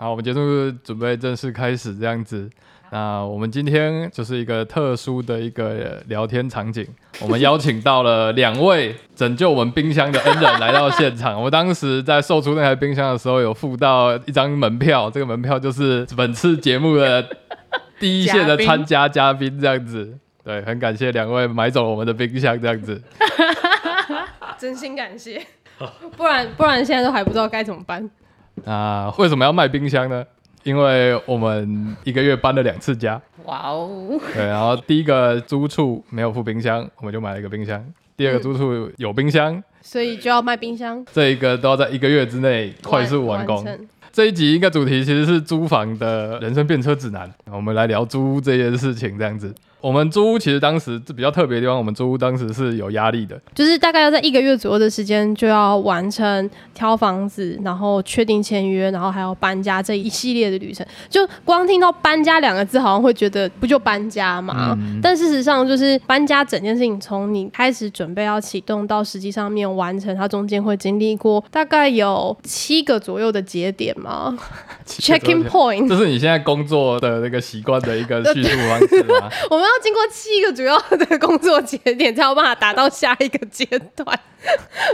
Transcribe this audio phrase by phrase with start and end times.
[0.00, 2.48] 好，我们节目准备正式开始，这样子。
[2.90, 6.86] 那我们今天就是一个特殊的一个聊天场景，
[7.20, 11.42] 我们邀请到了两位拯救我们冰箱的恩人来到现场。
[11.42, 17.28] 我当时在售出那台冰箱的时候，有附到一张门票，这个门票就是本次节目的
[17.98, 20.16] 第一线的参加嘉宾，这样子。
[20.44, 23.02] 对，很感谢两位买走我们的冰箱，这样子。
[24.56, 25.44] 真心感谢，
[26.16, 28.08] 不然不然现在都还不知道该怎么办。
[28.64, 30.24] 那为什么要卖冰箱呢？
[30.64, 37.80] 因为我们一个月搬了两次家，哇哦，对，然后第一个租处没有附冰箱，我们就买了一个冰箱；
[38.16, 43.64] 第二个租处有冰箱，所以就要卖冰箱，这一个都要在一个月之内快速完工。
[44.12, 49.54] 这一集一个主题其实是租房的人生变车指南，我们来聊租屋这件事情，这样子。
[49.80, 60.84] 我们租屋其实当时比较特别的地方，我们租屋当时是有压力的，就是大概要在一个月左右的时间就要完成挑房子，然后确定签约，然后还要搬家这一系列的旅程。
[61.08, 64.76] 就光听到搬家两个字，好像会觉得不就搬家嘛？
[65.00, 74.36] 但事实上，就是搬家整件事情从你开始准备要启动到实际上面完成，它中间会经历过大概有七个左右的节点嘛？
[74.88, 79.30] Checking point，这是你现在工作的那个习惯的一个叙述方式吗？
[79.48, 79.67] 我们。
[79.68, 84.18] 要经过七个主要的工作节点，才有办法达到下一个阶段。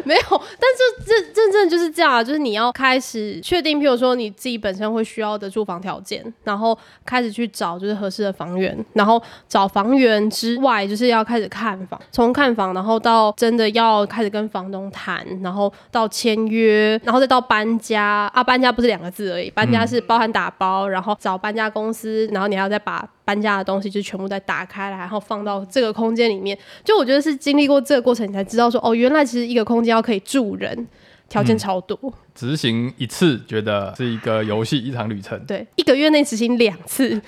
[0.05, 26.57] 没有，但是这真正就是这样，就是你要开始确定，譬如说你自己本身会需要的住房条件，然后开始去找就是合适的房源，然后找房源之外，就是要开始看房，从看房，然后到真的要开始跟房东谈，然后到签约，然后再到搬家啊，搬家不是两个字而已，搬家是包含打包，然后找搬家公司，然后你还要再把搬家的东西就全部再打开来，然后放到这个空间里面。
[26.85, 29.25] 就我觉得是经历过这个过程，你才知道说哦，原来。
[29.25, 30.87] 其实一个空间要可以住人，
[31.29, 31.99] 条件超多。
[32.35, 35.39] 执行一次觉得是一个游戏，一场旅程。
[35.47, 37.21] 对，一个月内执行两次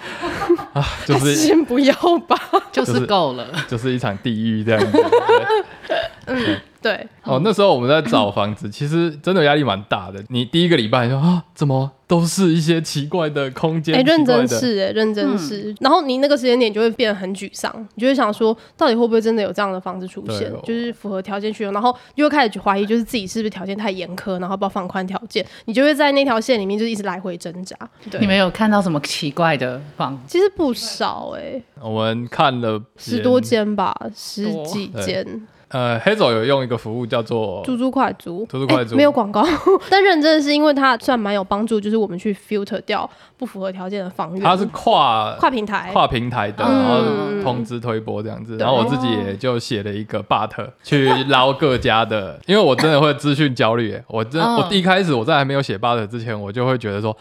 [0.72, 1.94] 啊，就是先不要
[2.26, 2.36] 吧，
[2.72, 4.98] 就是够了，就是一场地狱这样子。
[6.28, 7.06] 嗯，对。
[7.22, 10.22] 哦，那时候我们在找房子，其实真的压力蛮大的。
[10.28, 13.94] 你第一个礼拜说啊，怎么都是一些奇怪的空间？
[13.94, 15.72] 哎，认真是哎，认真是。
[15.80, 20.52] 然后你那个时间点就会变得很沮丧，你就会想说，到底会不会真的有这样的房子出现？
[20.64, 27.76] 就是符合条件需求，然后又开始去怀疑，就是自己是不是条件太严苛，然后不要放宽条件，你就会在那条线里面就一直来回挣扎。
[28.08, 30.16] 对你们有看到什么奇怪的房？
[30.28, 35.48] 其实不少哎，我们看了十多间吧，十几间。
[35.76, 39.44] 呃，黑走有用一个服务叫做“猪猪快租”，猪猪快租没有广告，
[39.90, 44.42] 但认真的是因为它算蛮有帮助，就是我们去 filter 掉不符合条件的房源。
[44.42, 47.02] 它是跨跨平台、跨平台的，然后
[47.42, 48.56] 通知推播这样子。
[48.56, 50.48] 然后我自己也就写了一个 but
[50.82, 54.00] 去捞各家的， 因为我真的会资讯焦虑。
[54.06, 57.14] 我真我一开始我在还没有写 but 之前，我就会觉得说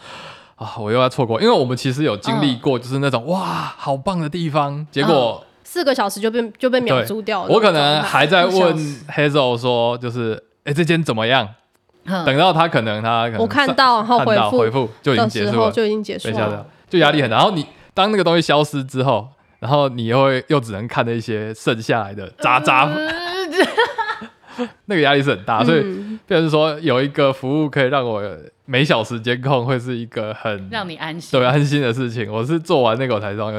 [0.54, 5.42] 啊，我又要错过，因为我们其实有经历过，就是那种哇，好棒的地方，结果。
[5.68, 7.48] 四个小时就被就被秒租掉了。
[7.50, 8.76] 我可能还在 问
[9.08, 11.48] Hazel 说，就是哎，这间怎么样？
[12.24, 17.36] 等到他可能他我看到然后回复回复就已经结束了，就已经结束了，就压力很大。
[17.38, 19.28] 然后你当那个东西消失之后，
[19.58, 22.86] 然后你又会又只能看那些剩下来的渣渣，
[24.86, 25.64] 那个压力是很大。
[25.64, 25.80] 所以，
[26.26, 28.22] 变成说有一个服务可以让我
[28.64, 32.32] 每小时监控，会是一个很让你安心对安心的事情。
[32.32, 33.50] 我是做完那个我才知道。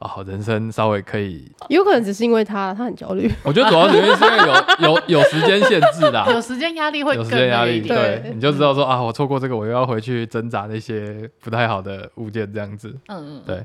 [0.00, 3.30] 哦，人生稍微可以，有可能只是因为他，他很焦虑。
[3.42, 4.54] 我觉得主要原因是因为有
[4.92, 12.94] 有有时间限制啦，有时间压力会有时间压力，对，你就知道说啊，我错过这个，我又要回去挣扎那些不太好的物件，这样子。
[13.08, 13.64] 嗯嗯，对。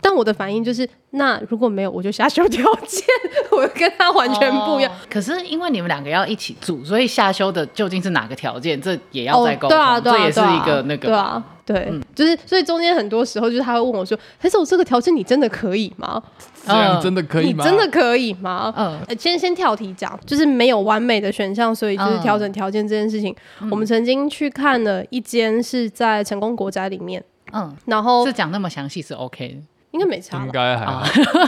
[0.00, 3.04] 但我的反应就是，那如果没有，我就下修条件，
[3.50, 4.92] 我跟他完全不一样。
[5.10, 9.76] 可是因为你们两个要一起住，所以下修的究竟是哪个条件，这也要再沟通。
[9.76, 11.08] 对啊，这也是一个那个。
[11.08, 11.44] 对啊。
[11.68, 16.22] 对，就是，所以中间很多时候就是他会问我说：“可是我这个条件你真的可以吗？
[16.64, 17.62] 这样真的可以吗？
[17.62, 23.36] 真的可以吗？”嗯，先先跳题讲，就是没有完美的选项，所以就是调整条件这件事情。
[23.70, 27.22] 我们曾经去看了一间是在成功国宅里面，
[27.52, 29.56] 嗯，然后是讲那么详细是 OK 的。
[29.90, 31.02] 应该没差，应该还好。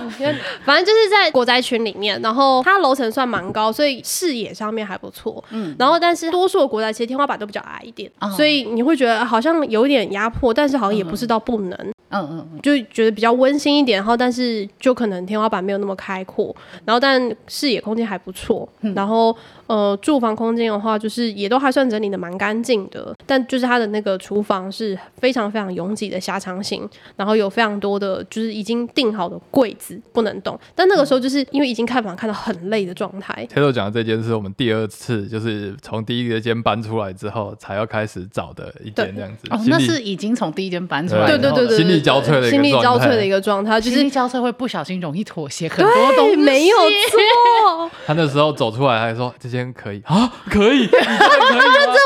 [0.64, 5.42] 反正就是在国宅群里面，然后它楼层算蛮高，所以视野上面还不错。
[5.50, 11.78] 嗯，然后但是多数的国宅其实天花板都比较矮一点，所以你会觉得好像有点压迫，但是好像也不是到不能。
[12.12, 16.54] 嗯嗯，就觉得比较温馨一点，然后但是就可能天花板没有那么开阔，
[16.84, 19.36] 然后但视野空间还不错，然后。
[19.70, 30.58] 呃住房空间的话，就是也都还算整理的蛮干净的，但就是它的那个厨房是非常非常拥挤的狭长型，然后有非常多的就是已经定好的柜子不能动。
[30.74, 39.46] 但那个时候就是因为已经看房看到很累的状态，铁头讲的这间是我们第二次，就是从第一个间搬出来之后才要开始找的一间这样子。
[39.50, 47.90] 哦，那是已经从第一间搬出来对对对对对，心力交瘁的一个心力交状态瘁的一个状态，就是心力交瘁会不小心容易妥协很多东对，西，没有错。
[48.06, 51.92] 他那时候走出来还说这间可以啊，可以，你真的可以吗？
[51.92, 51.98] 问我说：“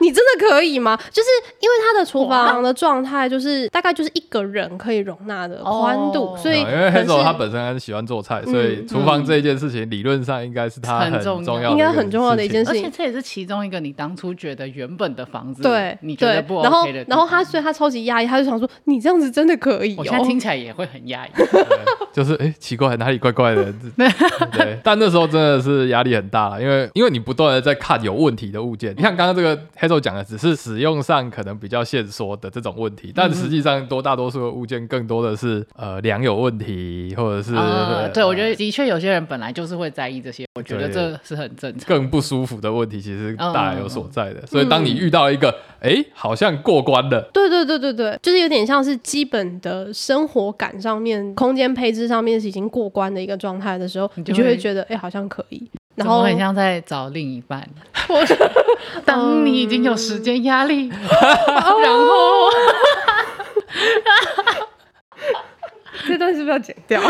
[0.00, 1.28] 你真的可以吗？”就是
[1.60, 21.30] 因为他的厨房的状态，就是大概就是一个人可以容纳的宽度，哦所以啊因为黑手他本身还是喜欢做菜，所以厨房这一件事情理论上应该是他很很重要重要，应该很重要的一件事情而且这也是其中一个你当初觉得原本的房子，对你觉得对不，然后 OK 的地方，然后他所以他超级压抑，他就想说：“你这样子真的可以、哦？”我现在听起来也会很压抑，
[22.12, 23.72] 就是哎、诶奇怪哪里怪怪的，
[24.52, 24.78] 对。
[24.82, 28.94] 但那时候真的是压力很大了，因为因为你不断的在看有问题的物件。
[28.96, 41.88] 你看刚刚这个黑手讲的只是使用上可能比较限缩的这种问题，但实际上多大多数的物件更多的是呃梁有问题，或者是、啊，对，我觉得得的确有些人本来就是会在意这些，我觉得对这是很正常。
[41.88, 44.46] 更不舒服的问题，其实嗯大有所在的。
[44.46, 45.50] 所以当你遇到一个
[45.80, 47.28] 哎、诶好像过关了。
[47.32, 55.68] 对对对对对，就是有点像是基本的生活感上面、空间配置上面是已经过关的一个状态的时候，你就会觉得哎、好像可以。
[55.94, 57.68] 然怎么后很像在找另一半。
[58.08, 58.24] 我
[59.04, 61.78] 当你已经有时间压力，然后
[66.06, 67.00] 这段是不是要剪掉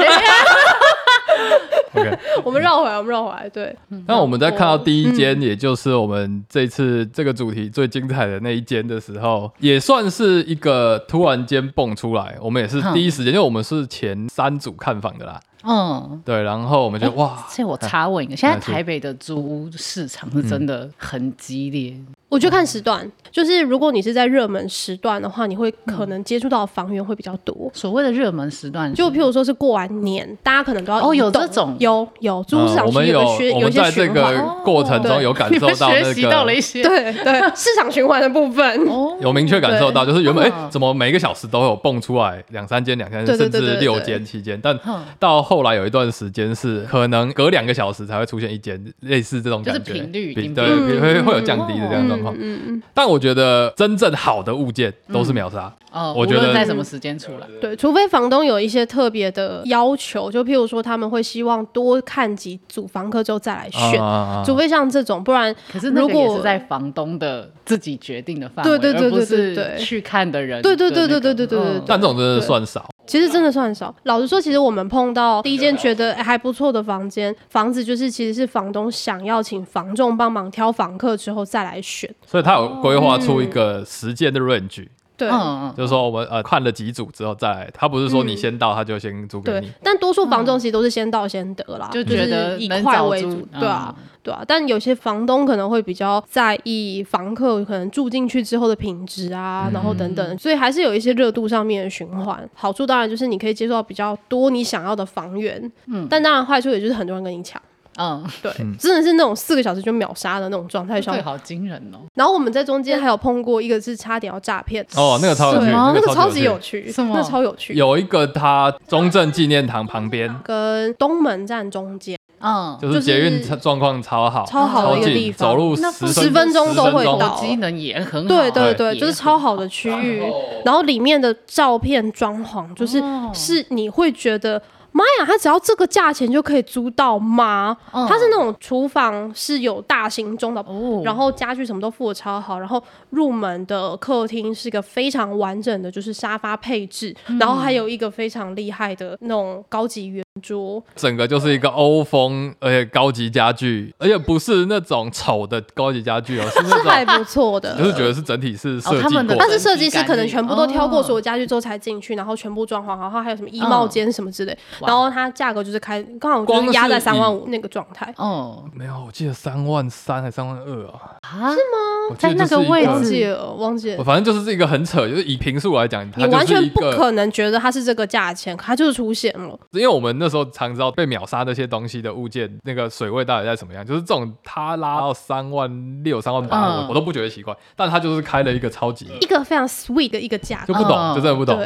[1.95, 3.49] ？OK， 我们绕回来，我们绕回来。
[3.49, 3.75] 对，
[4.07, 12.37] 那我们在看到第一间，也就是我们这次这个主题最精彩的那一间的时候，也算是一个突然间蹦出来。
[12.41, 16.21] 我们也是第一时间，因为我们是前三组看房的啦，嗯。
[16.25, 21.95] 对，然后我们就哇，所以我插问一个，现在台北的租屋市场是真的很激烈，
[22.29, 27.71] 我觉得看时段，就是如果你是在热门时段的话，你会可能接触到房源会比较多。
[27.75, 31.77] 所谓的热门时段，就譬如说是过完年，大家可能都要哦有这种。
[31.79, 36.83] 有有租屋市场区嗯我们有学我有些们在这循环，个过程中有感受到那 学习到了一些。
[36.83, 38.89] 对对，市场循环的部分。
[38.89, 45.03] 哦，有明确感受到，就是原本哎、嗯怎么每个小时都有蹦出来两三间、两三间，甚至六间、七间，但嗯。
[45.19, 52.35] 到后来有一段时间是可能隔两个小时才会出现一间，类似这种感觉，就是频率对会会有降低的这样状况。
[52.39, 70.75] 嗯嗯，但我觉得真正好的物件都是秒杀，哦，我觉得在什么时间出来，对，除非房东有一些特别的要求，就譬如说他们会希望多看几组房客之后再来选，啊除非像这种，不然可是如果是在房东的自己决定的范围，对对对对对去看的人对。
[70.75, 71.83] 对对对对对对对嗯。
[71.87, 72.89] 但这种真的算少。
[73.07, 73.95] 其实真的算少。
[74.05, 82.13] 老实说，其实我们碰到第一间觉得、哎还不错的房间，房子就是其实是房东想要请房仲帮忙挑房客之后再来选。
[82.27, 84.87] 所以他有规划出一个时间的 range，、
[85.23, 85.31] 对。
[85.31, 94.43] 嗯嗯就是说我们呃看了几组之后再来，他不是说你先到他就先租给对你，，但多数房东其实都是先到先得啦，就是觉得以快为主，对啊，对啊。
[94.47, 102.49] 但有些房东可能会比较在意房客可能住进去之后的品质啊，然后等等，所以还是有一些热度上面的循环。
[102.55, 107.61] 好处当然就是你可以接触到比较多你想要的房源，嗯，但当然坏处也就是很多人跟你抢。
[107.99, 111.23] 嗯，对，真的是那种四个小时就秒杀的那种状态上对，。
[111.23, 111.99] 好惊人哦！
[112.15, 117.13] 然后我们在中间还有碰过一个是差点要诈骗，哦，那个超有趣，那那个超超级有趣，什么？
[117.15, 117.75] 那超有趣。
[117.75, 125.51] 有一个他中正纪念堂旁边，跟东门站中间，嗯，就是捷运状况超好，超好的一个地方。
[125.51, 127.41] 走路那十十分钟都会10分钟到。
[127.41, 130.23] 机能也很好，对对对，就是超好的区域，
[130.65, 133.31] 然后里面的照片装潢，就是哦。
[133.35, 134.61] 是你会觉得。
[134.93, 137.77] 妈呀，他只要这个价钱就可以租到吗？
[137.93, 138.07] 嗯。
[138.07, 141.01] 它是那种厨房是有大型中的，哦。
[141.05, 147.39] 然后家具什么都附的超好，然后入门的客厅是一个非常完整的，就是沙发配置，嗯。
[147.39, 157.77] 然后还有一个非常厉害的那种高级圆桌，整个就是一个欧风，而且高级家具，而且不是那种丑的高级家具哦， 是还种不错的。
[157.77, 164.89] 就是觉得是整体是设计他们的但是设计师可能全部都挑过哦所有家具之后才进去，然后全部装潢，然后还有什么衣帽间什么之类，哇。
[164.89, 168.13] 然后它价格就是开刚好压在三万五那个状态。
[168.17, 172.17] 哦，没有，我记得三万三还三万二啊，啊，是吗？
[172.19, 173.09] 在那个位置。
[173.09, 173.97] 记了，忘记了。
[173.99, 179.59] 我反正就是一个很扯，就是以平数来讲，它就你完全不可能觉得它是这个价钱，可它就是出现了。
[179.73, 186.83] 因为我们那时候常知道被秒杀那些东西的物件，那个水位到底在什么样，就是这种它拉到三万六、三万八，嗯。
[186.83, 191.57] 我我都不觉得奇怪，但它就是开了一个超级，一个非常 sweet 的一个价格，就不懂，嗯就真的不懂。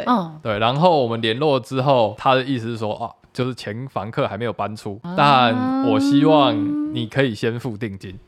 [0.43, 6.55] 对，然后我们联络之后，他的意思是说，啊，就是前房客还没有搬出，但我希望
[6.95, 8.19] 你可以先付定金。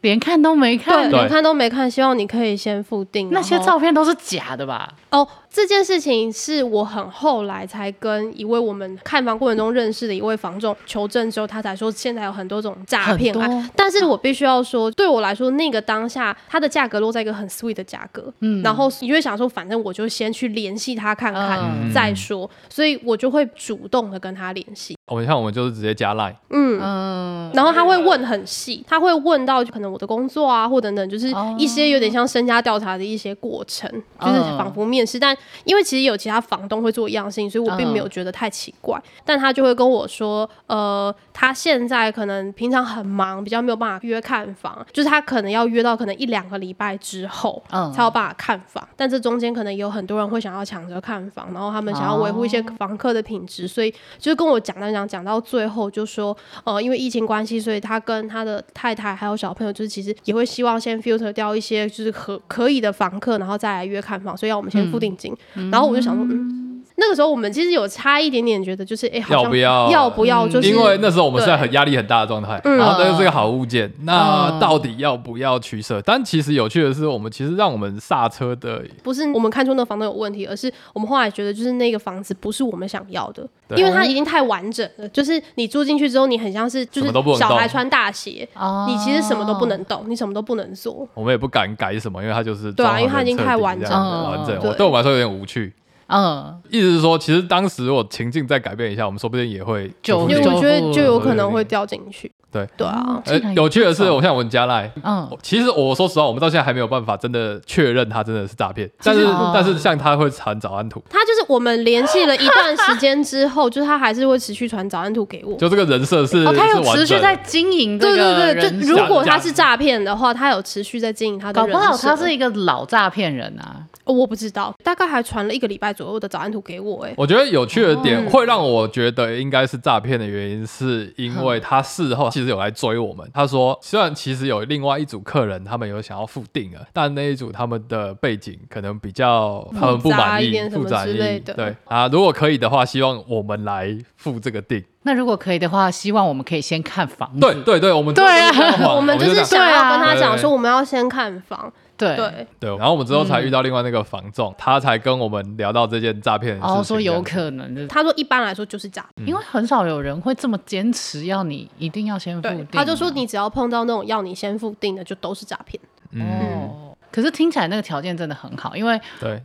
[0.00, 3.30] 连看都没，看，对连看都没看，希望你可以先付定。
[3.32, 4.92] 那些照片都是假的吧？
[5.10, 13.70] 哦，这件事情是我很后来才跟一位我们看房过程中认识的一位房仲求证之后，他才说现在有很多种诈骗案。
[13.74, 18.62] 但是我必须要说，对我来说，那个当下它的价格落在一个很 sweet 的价格，嗯。
[18.62, 21.92] 然后你就会想说，反正我就先去联系他看看、嗯。
[21.92, 26.68] 再说，所以我就会主动的跟他联系，我们像我们就是直接加 line，嗯。
[26.80, 35.18] 嗯，然后他会问很细，他会问到可能我的工作啊，或等等，就是哦一些有点像身家调查的一些过程，就是嗯仿佛面试。
[35.18, 39.00] 但因为其实有其他房东会做一样的事情，所以我并嗯没有觉得太奇怪。
[39.24, 48.86] 但他就会跟我说，呃，他现在可能平常很忙，比较没有办法约看房，就是他可能要约到可能一两个礼拜之后，嗯才有办法看房。
[48.94, 65.32] 但这中间可能有很多人会想要抢着看房，然后他们想要维护一些哦房客的品质，所以就是跟我讲讲讲讲到最后，就说呃，因为疫情关系，所以他跟他的太太还有小朋友，就是其实也会希望先 filter 掉一些就是可可以的房客，然后再来约看房，所以要我们先付定金。
[65.70, 66.67] 然后我就想说，嗯。
[67.00, 76.02] 那个时候我们其实有差一点点，觉得就是哎、好像要不要要不要，就是因为那时候我们是在很压力很大的状态，嗯然后那就是个好物件，那嗯到底要不要取舍？
[76.02, 85.08] 但其实有趣的是，我们其实让我们刹车的，不是我们看出那个房东有问题，而是我们后来觉得就是那个房子不是我们想要的，因为它已经太完整了。
[85.10, 91.08] 就是你住进去之后，你很像是就是小孩穿大鞋，哦你其实什么都不能动，你什么都不能做。
[91.14, 94.58] 我们也不敢改什么，因为它就是对啊因为它已经太完整了完整。
[94.76, 95.72] 对我们来说有点无趣。
[96.08, 102.32] 嗯，意思是说，其实当时我情境再改变一下，我们说不定也会就因为我觉得就有可能会掉进去。
[102.52, 102.66] 对。
[102.76, 115.56] 对啊，呃，有趣的是，我像我们加赖，嗯，其实我说实话，我们到现在还没有办法真的确认他真的是诈骗，但是哦但是像他会传早安图，他就是我们联系了一段时间之后，就是他还是会持续传早安图给我。
[115.58, 121.72] 就这个人设是哦，他有持续在经营对对对，就如果他是诈骗的话，他有持续在经营他的人设。
[121.72, 123.84] 搞不好他是一个老诈骗人啊。
[124.04, 133.28] 哦我不知道，大概还传了一个礼拜左右的早安图给我、哎，我觉得有趣的点哦会让我觉得应该是诈骗的原因，是因为他事后其实有来追我们。
[133.34, 144.84] 他说，虽然其实有另外一组客人，他们有想要付定了，但那一组他们的背景可能比较他们不满意复杂一点，对啊，如果可以的话，希望我们来付这个定。
[145.02, 147.40] 那如果可以的话，希望我们可以先看房子。
[147.40, 151.72] 对对对，我们对啊我们就是想要跟他对对讲说，我们要先看房。
[151.98, 156.80] 对对，对，然后我们之后才遇到另外那个房仲，他才跟我们聊到这件诈骗的事情。
[156.80, 159.28] 哦说有可能的，他说一般来说就是诈骗。
[159.28, 165.78] 因为很少有人会这么坚持要你一定要先付对定，，他就说你只要碰到那种要你先付定的，就都是诈骗。
[166.12, 166.84] 嗯，哦。
[167.10, 169.42] 可是听起来那个条件真的很好，因为对，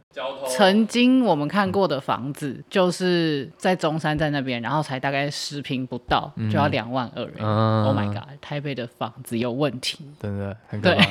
[0.50, 7.26] 曾经我们看过的房子就是在中山在那边，然后才大概十平不到，就要两万二。
[7.40, 8.28] 嗯 Oh my god！
[8.42, 11.06] 台北的房子有问题，真的很可怕。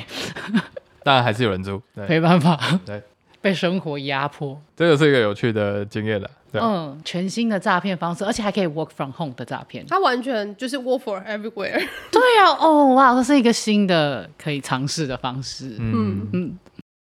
[1.03, 3.01] 当然还是有人租，对，没办法，对，
[3.41, 4.59] 被生活压迫。
[4.75, 6.29] 这个是一个有趣的经验了。
[6.51, 9.83] 对，嗯，全新的诈骗方式，而且还可以 work from home 的诈骗。
[9.87, 11.83] 它完全就是 work for everywhere。
[12.11, 15.75] 对啊，哦哇，这是一个新的可以尝试的方式。
[15.79, 16.59] 嗯嗯，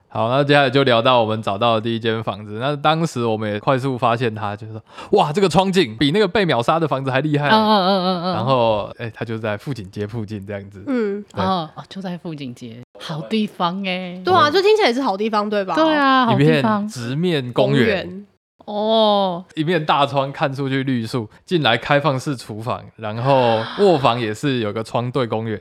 [0.09, 2.57] 好，那接下来就聊到我们找到的第一间房子。
[2.59, 7.47] 那当时我们也快速发现它，就是说，哇，这个窗景比那个被秒杀的房子还厉害。
[7.47, 10.83] 嗯嗯嗯嗯嗯，然后，哎、它就在富锦街附近这样子。
[10.87, 14.21] 嗯，对哦哦，就在富锦街，好地方哎。
[14.23, 15.75] 对啊，就听起来也是好地方，对吧？
[15.75, 18.27] 对，啊，好一片地方直面公园，园。
[18.65, 19.43] 哦。
[19.55, 25.59] 一面大窗看出去绿树，进来开放式厨房，然后卧房也是有个窗对公园。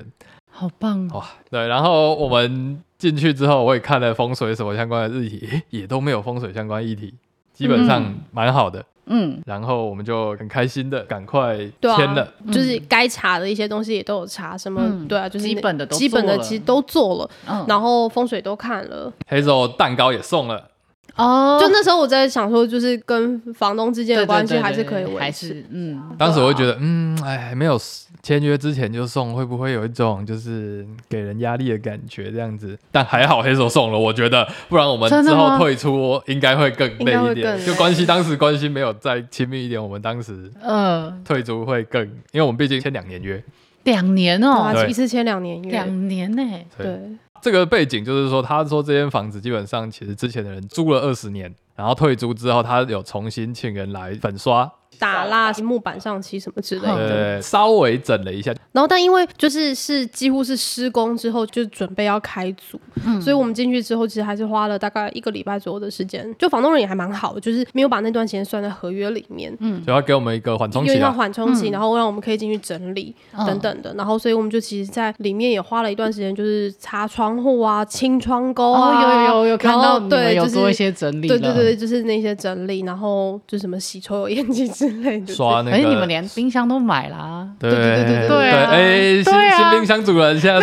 [0.50, 1.18] 好棒哦！
[1.18, 7.12] 哇，对，然后我们进去之后，我也看了风水什么相关的日题，也都没有风水相关议题，
[7.56, 8.14] 基本上嗯。
[8.30, 8.84] 蛮好的。
[9.08, 12.28] 嗯，然后我们就很开心的赶快签了。
[12.52, 15.06] 就是该查的一些东西也都有查，什么、嗯。
[15.06, 17.64] 对啊，就是基本的都基本的其实都做了，嗯。
[17.68, 19.12] 然后风水都看了。
[19.28, 20.68] 黑手蛋糕也送了，
[21.16, 25.18] 哦，就那时候我在想说，就是跟房东之间的关系还是可以维持。
[25.18, 27.80] 还是嗯，当时我会觉得，嗯，哎，没有
[28.22, 32.78] 签约之前就送，会不会有一种就是给人压力的感觉这样子？
[32.92, 37.64] 但还好黑手送了，我觉得，不然我们之后退出应该会更累一点。
[37.64, 43.42] 就关系当时关系没有再亲密一点，我们当时嗯，退出会更，因为我们毕竟签两年约。
[43.84, 44.84] 两年哦。
[44.86, 45.70] 一次签两年约。
[45.70, 46.42] 两年呢，
[46.76, 47.00] 对，对，
[47.46, 57.08] 这个背景就是说，他说这间房子基本上其实之前的人租了二十年，然后退租之后，他有重新请人来粉刷，打蜡、木板上漆什么之类的。
[57.36, 58.54] 对，稍微整了一下。
[58.72, 62.80] 然后，但因为就是是几乎是施工之后就准备要开组，
[63.20, 66.34] 所以我们进去之后，其实还是花了大概一个礼拜左右的时间。
[66.38, 73.14] 就房东人也还蛮好的，就是没有把那段时间算在合约里面，嗯，就要给我们一个缓冲期，因为缓冲期，然后让我们可以进去整理
[73.46, 73.92] 等等的。
[73.94, 87.48] 然后，所以我们就其实，在里面也花了一段时间，就是擦窗户啊、清窗沟啊，有有有有看到对，有做一些整理，对对对，就是那些整理，然后就什么洗抽油烟机之类的，刷那个，哎，你们连冰箱都买啦？
[87.58, 90.60] 对对对对对，哎，新新冰箱主人现在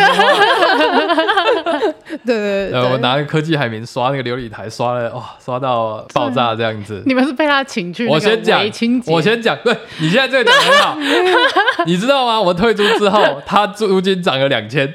[2.24, 7.02] 对对对，我拿科技海绵刷那个琉璃台，刷了哇，刷到爆炸这样子。
[7.04, 8.06] 你们是被他请去？
[8.06, 8.60] 我先讲，
[9.06, 10.96] 我先讲，对你现在这个讲很好，
[11.84, 12.40] 你知道吗？
[12.40, 14.86] 我退租之后，他租金涨了两千。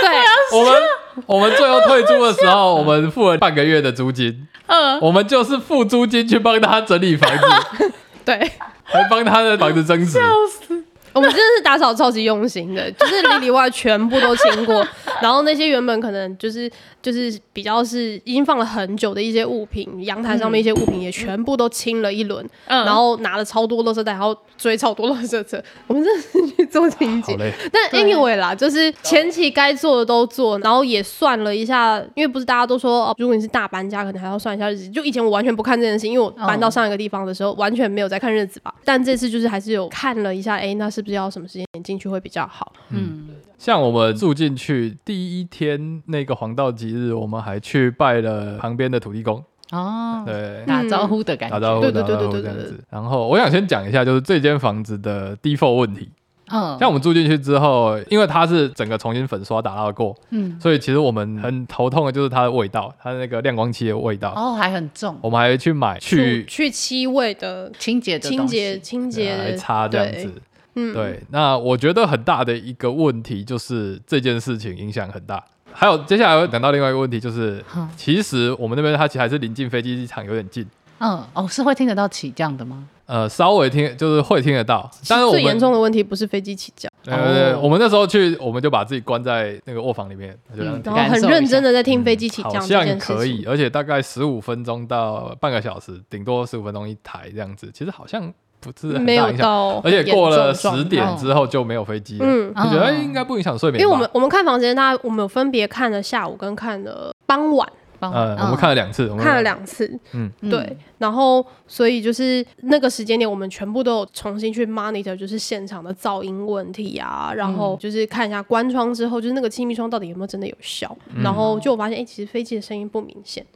[0.00, 0.82] 对，我们
[1.26, 4.46] 我们最后退租的时候，我们付了半个月的租金。
[4.66, 7.92] 嗯，我们就是付租金去帮他整理房子，
[8.24, 8.52] 对，
[8.82, 10.12] 还帮他的房子增值。
[10.12, 10.73] 笑死！
[11.14, 14.86] 我们真的是打扫超级用心的，就是里里外全部都清过，
[15.22, 16.70] 然后那些原本可能就是。
[17.04, 25.62] 就是比较是已经放了很久的一些物品，阳台上面一些物品也全部都清了一轮，然后拿了超多垃圾袋，然后追超多垃圾车。
[25.86, 27.36] 我们真的是去做清洁，
[27.70, 34.88] 但 anyway 啦，就是前期该做的都做，然后也算了一下，因为不是大家都说哦，如果你是大搬家，可能还要算一下日子。
[34.88, 38.72] 就以前我完全不看这件事，因为我搬到上一个地方的时候完全没有在看日子吧。
[38.82, 42.72] 但这次就是还是有看了一下，哎，那是不是要什么时间点进去会比较好？
[42.88, 43.28] 嗯。
[43.56, 52.84] 像我们住进去第一天那个黄道吉日，我们还去拜了旁边的土地公哦，对，打招呼的感觉，打招呼，对对对对对这样子。
[52.90, 56.10] 然后我想先讲一下，就是这间房子的 default 问题。
[56.48, 65.16] 嗯，像我们住进去之后，因为它是整个重新粉刷打蜡过，嗯，所以其实我们很头痛的就是它的味道，它的那个亮光漆的味道，哦，还很重。
[65.22, 70.34] 我们还去买去去漆味的清洁清洁清洁来擦这样子。
[70.76, 75.42] 嗯，对，那我觉得很大的一个问题就是这件事情影响很大。
[75.72, 77.62] 还有接下来会讲到另外一个问题，就是
[77.96, 80.64] 其实我们那边它其实还是临近飞机场，有点近。
[80.98, 82.88] 嗯，哦，是会听得到起降的吗？
[83.06, 86.90] 呃，稍微听就是会听得到，但是最严重的问题不是飞机起降。
[87.06, 92.54] 呃，我们那时候去，我们就把自己关在那个卧房里面，然后很认真的在听飞机起降。
[92.54, 98.32] 好像可以，而且大概十五分钟到半个小时，顶多十五分钟一台这样子，其实好像。
[98.64, 102.24] 不是没有到，而且过了十点之后就没有飞机了。
[102.26, 103.80] 嗯，我觉得应该不影响睡眠。
[103.80, 107.68] 因为我们我们看房间，它我们有分别看了下午跟看了傍晚。
[108.00, 109.90] 嗯，我们看了两次，看了两次。
[110.12, 110.76] 嗯，对。
[110.98, 120.94] 然后所以就是那个时间点，我们全部都有重新去 monitor，就是现场的噪音问题啊，然后就是看一下关窗之后，就是那个气密窗到底有没有真的有效。
[121.22, 123.46] 然后就我发现，哎，其实飞机的声音不明显。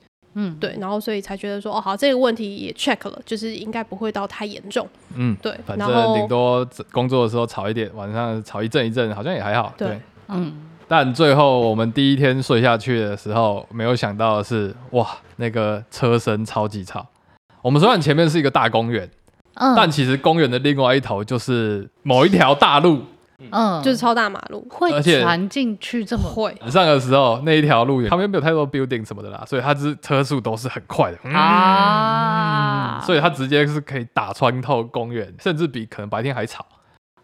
[0.41, 4.87] 嗯，对，然后所以才觉得说，哦，好，这个问题也 check 了，就是应该不会到太严重。
[5.17, 9.75] 嗯，对，反正顶多工作的时候吵一点，晚上吵一阵一阵，好像也还好。
[9.77, 10.65] 对，嗯。
[10.87, 17.05] 但最后我们第一天睡下去的时候，没有想到的是，哇，那个车声超级吵。
[17.61, 19.11] 我们虽然前面是一个大公园，
[19.55, 23.03] 嗯，但其实公园的另外一头就是某一条大路。
[23.53, 26.53] 嗯，就是超大马路，会传进去这么会。
[26.69, 36.67] 上的时候那一条路旁边没有太多 building 什么的啦，所以它是车速都是很快的啊，所以它直接是可以打穿透公园，甚至比可能白天还吵。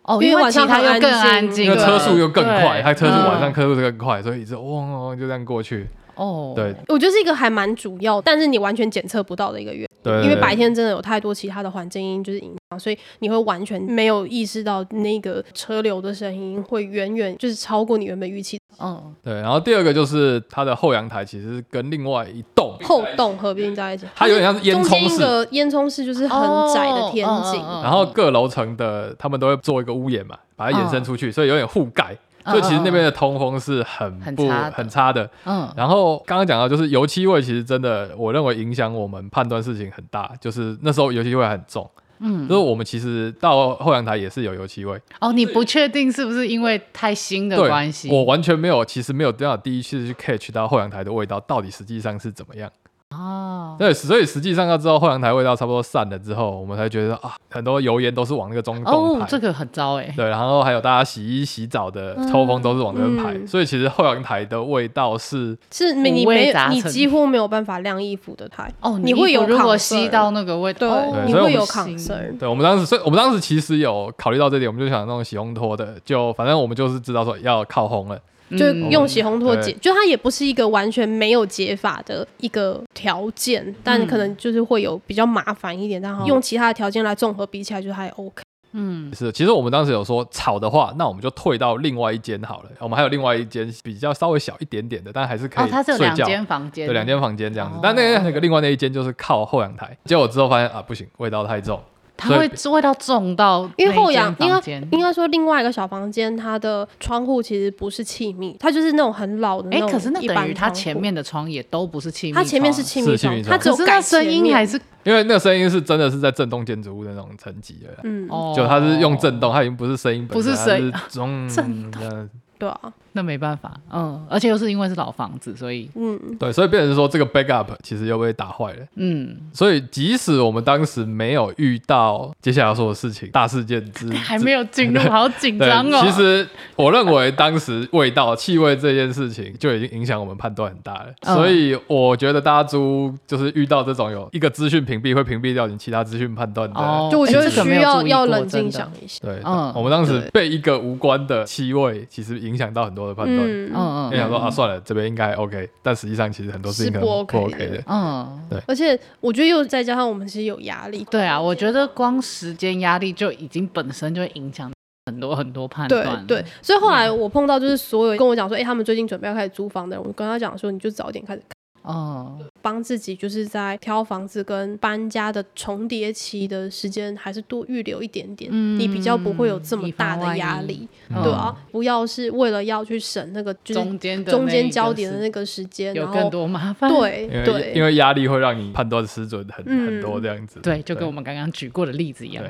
[0.03, 5.88] 哦，因为晚上它又更安静，因为车速又更快，它车速晚上车速更快，所以一直嗡嗡嗡就这样过去。
[6.16, 18.59] 哦，对，我觉得是一个还蛮主要，但是你完全检测不到的一个原因，因为白天真的有太多其他的环境音就是影响，所以你会完全没有意识到那个车流的声音会远远就是超过你原本预期。
[18.81, 19.35] 嗯，对。
[19.35, 27.61] 然后第二个就是它的后阳台其实跟另外一栋后栋合并在一起，它有点像是烟囱式的烟囱式，就是很窄的天井。
[27.83, 32.16] 然后各楼层的他们都会做一个屋檐嘛，把它延伸出去，所以有点覆盖。
[32.44, 35.68] 所以其实那边的通风是很不很差的，嗯。
[35.76, 40.30] 然后刚刚讲到就是油漆味，其实真的我认为影响我们判断事情很大。
[40.40, 42.46] 就是那时候油漆味很重，嗯。
[42.46, 45.00] 就是我们其实到后阳台也是有油漆味。
[45.20, 48.11] 哦，你不确定是不是因为太新的关系？
[48.11, 52.70] 我完全没有，其实没有这样第一次去 catch 到后阳台的味道到底实际上是怎么样。
[53.14, 59.24] 哦，对，所以实际上要知道后阳台味道差不多散了之后，我们才觉得啊，很多油烟都是往那个中洞排。
[59.24, 60.12] 哦，这个很糟哎。
[60.16, 72.38] 对，然后还有大家洗衣洗澡的抽风都是往那边排，嗯所以其实后阳台的味道是是你你五味没杂陈你几乎没有办法晾衣服的台，哦，你会有如果吸到那个味道，对，哦你会有对所以我们 concern。
[72.38, 78.18] 对，我们当时，所以我们当时其实有考虑到这点，我们就想那种洗烘托的，就反正我们就是知道说要靠烘了，
[78.50, 79.78] 就嗯用洗烘托解，对。
[79.80, 88.42] 就它也不是一个完全没有解法的一个条件，但可能就是会有比较麻烦一点，然后用其他的条件来综合比起来，就还 OK。
[88.76, 92.70] 嗯，是，其实我们当时有说吵的话，那我们就退到另外一间好了。
[92.80, 96.16] 我们还有另外一间比较稍微小一点点的，但还是可哦，以它是有睡觉。
[96.16, 101.80] 两间房间，对，两间房间这样子，哦但那个那个另外那一间就是靠后阳台，结果之后发现啊不行，味道太重，
[102.16, 117.88] 它会味道重到因为后那一间阳应该应该说另外一个小房间，它的窗户其实不是气密，它就是那种很老的那哎，种可是那一般等于它前面的窗也都不是气密，它前面是气密窗它只有改那声音还是因为那个声音是真的是在震动建筑物的那种层级的。
[118.05, 122.29] 嗯，哦，就它是用震动，它已经不是声音本身，不是声音是中 震动。
[122.59, 128.79] 对啊，那没办法，嗯，而且又是因为是老房子，所以嗯，对，所以变成是说这个 backup 其实又被打坏了。
[128.96, 136.03] 嗯，所以即使我们当时没有遇到接下来要说的事情大事件之， 还没有进入，好紧张哦。
[136.05, 141.07] 其实我认为当时味道、气味这件事情就已经影响我们判断很大了。
[141.20, 146.81] 嗯所以我觉得大家租就是遇到这种有一个资讯屏蔽会屏蔽掉你其他资讯判断的。
[146.81, 149.20] 哦，就我觉得需要要冷静想一下。
[149.22, 153.38] 对，嗯我们当时被一个无关的气味，其实影响到很多的判断。
[153.38, 154.04] 嗯嗯嗯。
[154.06, 157.82] 因为想说啊，算了，这边应该 OK，但实际上其实很多事情是不 OK 的。
[157.86, 164.70] 嗯，对，而且我觉得又再加上我们其实有压力，对啊，我觉得光时间压力就已经本身就会影响
[165.06, 166.24] 很多很多判对断了。
[166.26, 171.42] 对，所以后来我碰到就是所有跟我讲说，哎、他们最近准备要开始租房的人，我跟他讲说，你就早点开始
[171.87, 186.90] 嗯，帮自己，就是在挑房子跟搬家的重叠期的时间，还是多预留一点点，嗯你比较不会有这么大的压力，嗯对啊，不要是为了要去省那个就是中间的中间焦点的那个时间，有更然后多麻烦。
[186.90, 190.61] 对因为对，因为压力会让你判断失准很、嗯很多这样子。
[190.61, 192.42] 对，就跟我们刚刚举过的例子一样。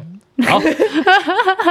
[0.47, 0.61] 好，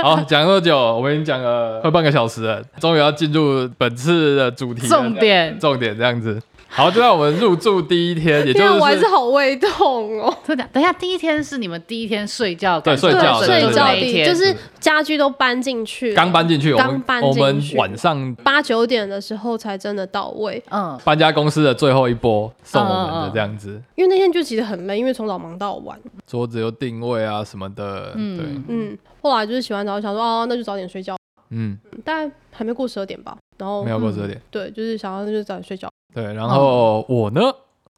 [0.01, 0.77] 好， 讲多久？
[0.77, 6.41] 我们已经讲了快半个小时了，终于要进入本次的主题重点重点这样子。
[6.75, 10.35] 好，就在我们入住第一天，也就 天啊，我还是是好胃痛哦。
[10.43, 25.95] 真的，等一下，第一天是你们第一天睡觉对睡觉对到的就是睡觉第一天就是家具都搬进去，刚搬进去，我们刚搬我们进去晚上八九点的时候才真的到位，嗯，搬家公司的最后一波送我们的这样子，因为那天就其实很累，因为从早忙到晚。
[26.25, 31.15] 桌子又定位啊什么的，嗯对，嗯，后来就是洗完澡想说，哦，那就早点睡觉，
[31.51, 33.37] 嗯，大概还没过十二点吧。
[33.59, 34.41] 然后没有过十二点。
[34.49, 35.87] 对，就是想要那就早点睡觉。
[36.13, 37.41] 对，然后我呢，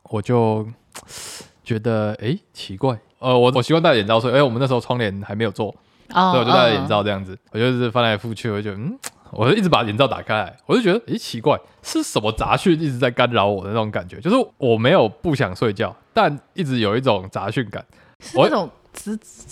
[0.04, 0.66] 我就
[1.64, 5.68] 觉得哎、诶奇怪，呃，我我习惯戴眼罩睡，哎、我们那时候窗帘还没有做，
[6.14, 8.98] 哦所以我就戴了眼罩这样子，我就是翻来覆去，我就嗯，
[9.32, 17.84] 我就一直把眼罩打开来，我就觉得哎、诶奇怪，是什么杂讯一直在干扰我的那种感觉，就是我没有不想睡觉，但一直有一种杂讯感，
[18.20, 18.70] 是那种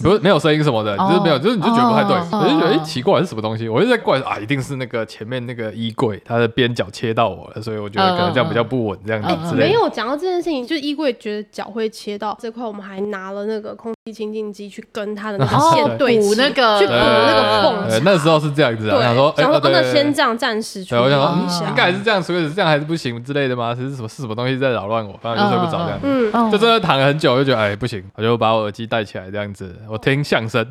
[0.02, 9.68] 不是没有声音什么的，哦就是没有，就是你就觉得不太对，哦我就觉得奇怪是什么东西，我就在怪啊，一定是那个前面那个衣柜它的边角切到我了，所以我觉得可能这样比较不稳，这样子之类。
[9.68, 21.76] 没有讲到这件事情，就是衣柜觉得脚会切到这块，我们还拿了那个空气清净机去跟它的那个 哦线对齐，补那个去补那个缝对，那时候是这样子啊，对，想说，哎想说，哦那哦对对对先这样暂时处对，我理想说，嗯，一下应。
[21.76, 23.76] 该还是这样，所以这样还是不行之类的吗？
[23.76, 25.18] 是什么是什么东西在扰乱我？
[25.22, 30.66] 反正就睡不着这样，嗯，嗯就真的躺了很久，就觉得哎不行，我就把我耳机戴起来这样子，我听相声。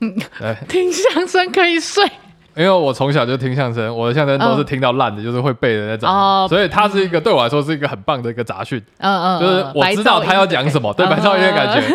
[0.00, 0.16] 嗯，
[0.66, 2.02] 听相声可以睡，
[2.56, 11.92] 因为我从小就听相声，我的相声都是嗯听到烂的，就是会背的那种，哦所以它是一个对我来说是一个很棒的一个杂讯，嗯嗯，就是我知道他要讲什么，对白噪音的感觉嗯，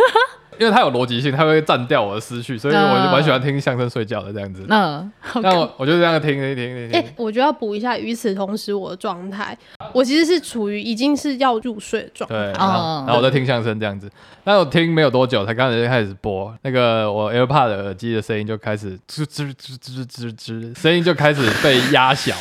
[0.59, 4.65] 因为它有逻辑性，它会占掉我的思绪，所以我就蛮喜欢听相声睡觉的这样子。
[4.69, 6.91] 嗯，那我我就这样听听听听。
[6.91, 9.57] 哎、听，我觉得要补一下，与此同时，我的状态，
[9.93, 12.35] 我其实是处于已经是要入睡的状态。
[12.35, 14.11] 对，然后嗯然后我在听相声这样子，
[14.43, 22.35] 但我听没有多久，才刚才就开始播那个我 AirPod 的耳机的声音就开始吱吱吱吱吱吱，声音就开始被压小，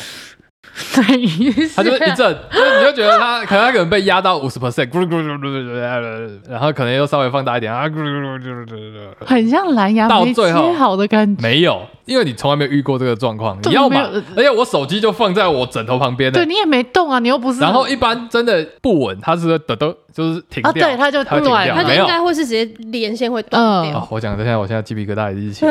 [0.95, 11.41] 等于是它就是一阵，就是你就觉得它 可能它可能被压到五十 percent，咕噜咕噜咕噜，然后可能又稍微放大一点啊，咕噜咕噜咕噜咕噜，很像蓝牙没到最后接好的感觉。
[11.41, 17.59] 没有，因为你从来没有遇过这个状况，对你要嘛没有，而且我手机就放在我枕头旁边的对，你也没动啊，你又不是。
[17.59, 22.07] 然后一般真的不稳，它是会得得就是停啊掉，对它就断掉，它就应。
[22.07, 23.91] 该会是直接连线会断掉。
[23.91, 25.65] 嗯哦，我讲的现在我现在鸡皮疙瘩已经起，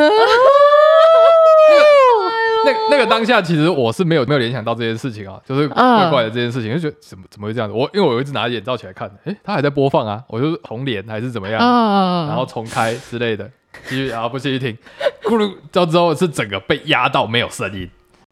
[2.65, 5.99] 那那个当下，其实我是没有没有联想到这件事情啊， 就是嗯。
[5.99, 7.75] 怪怪的这件事情，就觉得怎么怎么会这样子？
[7.75, 13.49] 我因为我有一直拿眼罩起来看，诶，它还在播放啊，我就红脸还是怎么样，嗯，然后重开之类的，
[13.89, 14.77] 继续然后不继续听，
[15.25, 17.89] 咕噜到之后是整个被压到没有声音，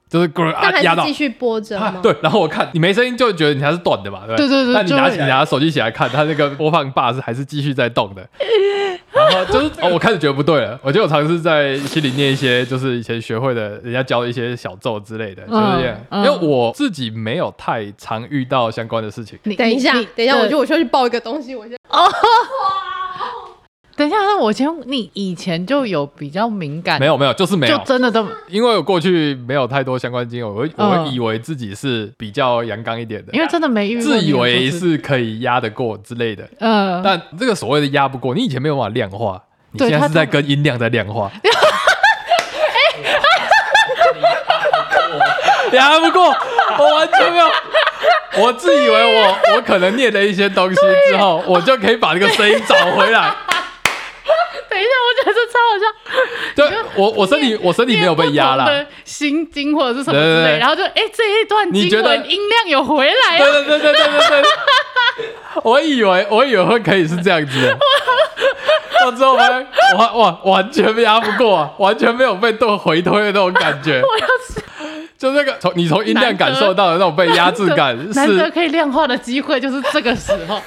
[0.08, 1.04] 就是咕噜但啊压到。
[1.06, 1.12] 继。
[1.12, 4.48] 续播着对，然后我看你没声音，就觉得你还是断的嘛，对对？
[4.48, 8.22] 对但你拿起你拿手机起来看，它那个播放把是还是继续在动的。
[9.30, 15.96] 然后就是、哦、我开始觉得不对了，我就有尝试在心里念一些就是以前学会的人家教的一些小咒之类的，就是这样。
[16.10, 19.38] 嗯因为我自己没有太常遇到相关的事情。
[19.44, 21.76] 你等一下，等一下，我就我就去抱一个东西，我先
[23.96, 36.46] 等一下，那我先，你以前就有比较敏感，没有没有，就是没有就有，真的都，因为我过去没有太多相关经验，我会我以为自己是比较阳刚一点的，因为真的没遇过，自以为是可以压得过之类的。
[36.60, 41.32] 嗯，但这个所谓的压不过，你以前没有办法量化，你现在是在跟音量在量化。
[45.72, 46.22] 压不过，
[46.78, 47.46] 我完全没有。
[48.38, 50.76] 我自以为我 我可能念了一些东西
[51.08, 53.34] 之后，我就可以把这个声音找回来。
[54.76, 55.84] 等一下，我觉得这超好笑。
[56.54, 58.64] 对我我身体我身体没有被压啦。
[58.64, 65.28] 念不同的心经或者是什么之类，然后就哎、这一段经你觉得文音量有回来啊，对对对对对对对，
[65.64, 67.78] 我以为我以为会可以是这样子的，
[69.00, 74.00] 到之后发现哇哇完全压不过啊，完全没有被动回推的那种感觉。
[74.04, 74.60] 我要是
[75.16, 80.60] 就那个从你从音量感受到的那种被压制感，难得可以量化的机会，就是这个时候。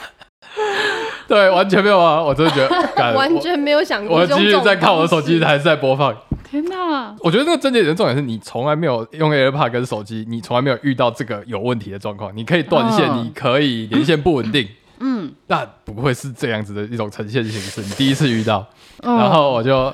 [1.27, 2.21] 对完全没有啊！
[2.21, 6.15] 我真的觉得 完全没有想过我继续在看我的手机，还是在播放。
[6.49, 7.15] 天哪！
[7.19, 12.35] 我觉得那个症结点重点是你从来没有用 AirPod 跟手机，你从来没有遇到这个有问题的状况。
[12.35, 14.67] 你可以断线，嗯你可以连线不稳定，
[14.99, 17.81] 嗯，但不会是这样子的一种呈现形式。
[17.81, 18.67] 你第一次遇到，
[19.03, 19.93] 嗯然后我就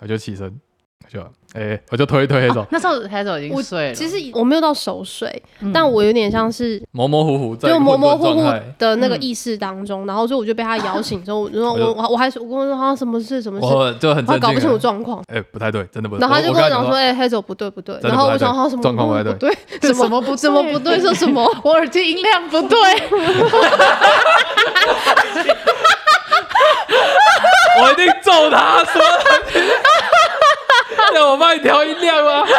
[0.00, 0.60] 我就起身，
[1.04, 3.94] 我就哎、我就推一推黑手哦，那时候黑手已经我睡了。
[3.94, 8.42] 其实我没有到熟睡，嗯但我有点像是模模糊糊就模模糊糊
[8.78, 14.74] 的那个嗯意识当中，然后所以我就被他摇醒之后，我就说我就我我我还是我跟我说啊什么事什么事，我就很搞不清楚。
[14.84, 15.22] 状况。
[15.32, 16.20] 哎、不太对，真的不对。
[16.20, 19.50] 然后他就跟我讲说：“说，哎、黑手不对不对。”然后我想，他什么状况不对？
[19.80, 21.00] 什什么不怎么不对？
[21.00, 21.48] 说什么？
[21.62, 22.76] 我耳机音量不对，
[27.80, 28.84] 我一定揍他！
[28.84, 28.98] 什
[31.12, 31.18] 么？
[31.18, 32.44] 要我帮你调音量吗？
[32.46, 32.54] 他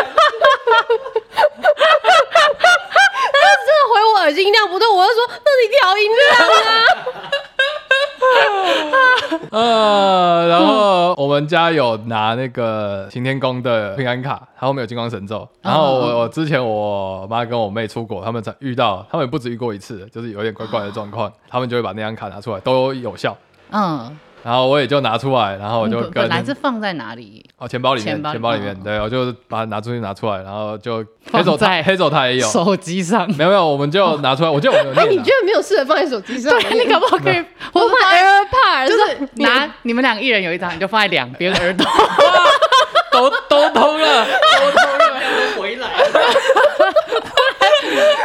[3.57, 6.31] 真的回我耳机音量不对，我就说：“那你调音量
[6.73, 6.85] 啊
[9.51, 15.47] 呃，然后我们家有拿那个擎天宫的平安卡，它后面有金光神咒。
[15.61, 23.37] 然后我我之前我妈跟我妹出国，他们才遇到，他们也不止遇过一次，就是有点怪怪的状况，他们就会把那张卡拿出来，都有效。
[23.71, 27.43] 嗯，然后我也就拿出来，然后我就本跟本来是放在哪里？
[27.57, 33.27] 哦钱包里面，钱包里面，嗯对，我就把它拿出去拿出来，然后就黑手在他 黑手他也有，手机上。
[33.35, 36.51] 没有没有，我们就拿出来， 我记得我们有？”哎，你居然没有试着放在手机上？
[36.61, 41.85] 对，你搞不好可以，我放 AirPod，就是拿你们两个一人有一张，你就放在两边耳朵。
[43.11, 45.21] 都都通了，都通了。
[45.57, 45.87] 回来，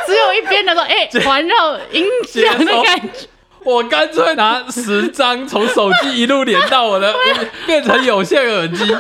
[0.04, 3.28] 只有一边的说，哎、环绕音响的感觉。
[3.74, 7.14] 我干脆拿十张从手机一路连到我的，
[7.66, 8.84] 变成有线耳机。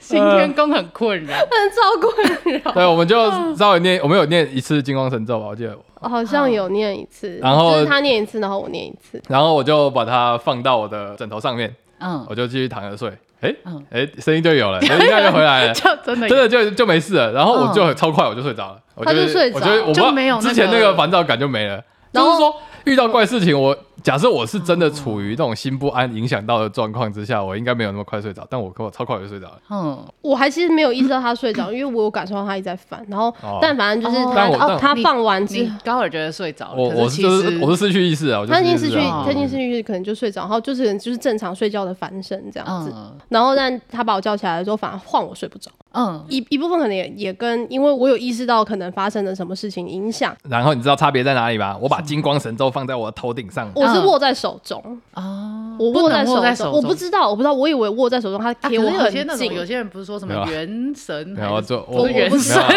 [0.00, 2.72] 新天宫很困扰， 很超困扰。
[2.72, 5.76] 对，我们就稍微念，我们有念一次金光神咒吧，我记得。
[6.00, 9.22] 好像有念一次，然后就是他念一次，然后我念一次。
[9.28, 13.10] 然后我就把它放到我的枕头上面，嗯，我就继续躺着睡。
[13.40, 15.74] 哎嗯哎，声音就有了，声音就回来了。
[15.74, 21.82] 就真的真的就就没事了，然后我就超快我就睡着了，我他就睡着我就没有之前那个烦躁感就没了。
[22.10, 29.58] 然后就是说遇到怪事情，我假设我是真的处于那种心不安影响到的状况之下，我应该没有那么快睡着，但我跟我超快就睡着了。
[29.70, 33.04] 嗯，我还其实没有意识到他睡着，因为我有感受到他一直在翻。
[33.08, 42.92] 然后哦，但反正就是哦他但我但哦，他放完之你后，高尔觉得睡着了，我我是就是实我是失去意识啊，我就他已经失去，失去意识啊他已经失去，可能就睡着，然后就是就是正常睡觉的翻身这样子。
[42.94, 45.70] 嗯然后但他把我叫起来的时候，反而晃我睡不着。
[45.94, 51.76] 嗯一一部分可能也也跟因为我有意识到可能发生了什么事情影响，然后你知道差别在哪里吧？
[51.80, 59.52] 我把金光神咒放在我的头顶上，我是握在手中，啊，我握在手中，握在手，我不知道，我不知道，我以为握在手中，他贴我很是有些那种近。
[59.56, 62.56] 有些人不是说什么元神没有啊，还是就我元神？
[62.62, 62.68] 啊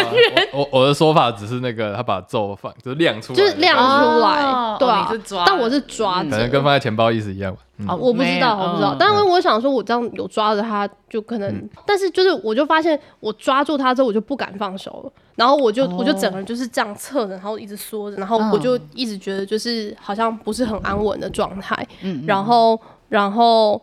[0.52, 4.76] 我我我的说法只是那个他把咒放就是亮出来，就是亮出来，哦。
[4.78, 5.00] 对啊。
[5.00, 7.60] 哦你是抓但我是抓可能跟放在钱包意思一样吧。
[7.78, 7.86] 嗯。
[7.88, 8.94] 哦我不知道，我不知道。
[8.94, 8.96] 嗯。
[8.98, 11.68] 但是我想说，我这样有抓着他，就可能，嗯。
[11.86, 15.12] 但是就是我就发现，我抓住他之后，我就不敢放手了。
[15.34, 15.96] 然后我就、哦。
[15.98, 18.50] 我就整个人就是这样侧着，然后一直缩着，然后嗯。
[18.50, 21.76] 我就一直觉得就是好像不是很安稳的状态。
[22.02, 23.80] 嗯，嗯然后然后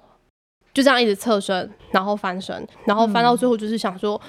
[0.74, 4.20] 就这样一直侧身，然后翻身，然后翻到最后就是想说，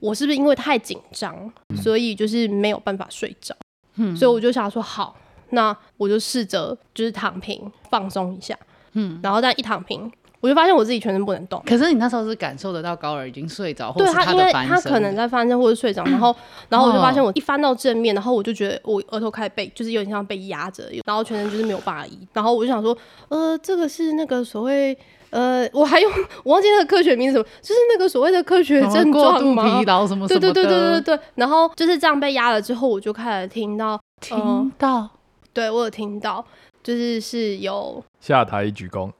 [0.00, 3.54] 我是不是因为太紧张，所以就是没有办法睡着？
[3.96, 4.16] 嗯。
[4.16, 5.14] 所以我就想说，好，
[5.50, 8.58] 那我就试着就是躺平放松一下，
[8.94, 11.62] 嗯，然后但一躺平，我就发现我自己全身不能动。
[11.66, 16.34] 可是你那时候是感受得到高尔已经睡着，或对是他，因为他可能在翻身或者睡着， 然后，
[16.68, 17.26] 然后我就发现哦。
[17.26, 22.96] 我一翻到正面，然后我就觉得我额头开始被，就是有点像被压着，然后全身就是没有办法移，然后我就想说，
[23.28, 24.96] 呃，这个是那个所谓，
[25.30, 26.12] 呃，我还用
[26.44, 29.84] 我忘记那个科学名字什么，就是那个所谓的科学症过度状吗疲？
[29.86, 35.08] 劳什么什么对对对对对，对，然后就是这样被压了之后，我就开始听到，听到。
[35.54, 36.42] 对我有听到，
[36.82, 39.10] 就是是有下台一鞠躬，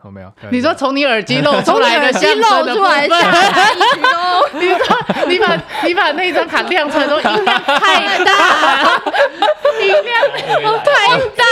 [0.00, 0.32] 好没有？
[0.50, 9.00] 你说从你耳机露 出从你来的耳机相声的露出来部分下台一鞠躬，你说你把你把那张卡亮出来，说音量太大，
[9.80, 10.14] 音量
[10.82, 11.44] 太大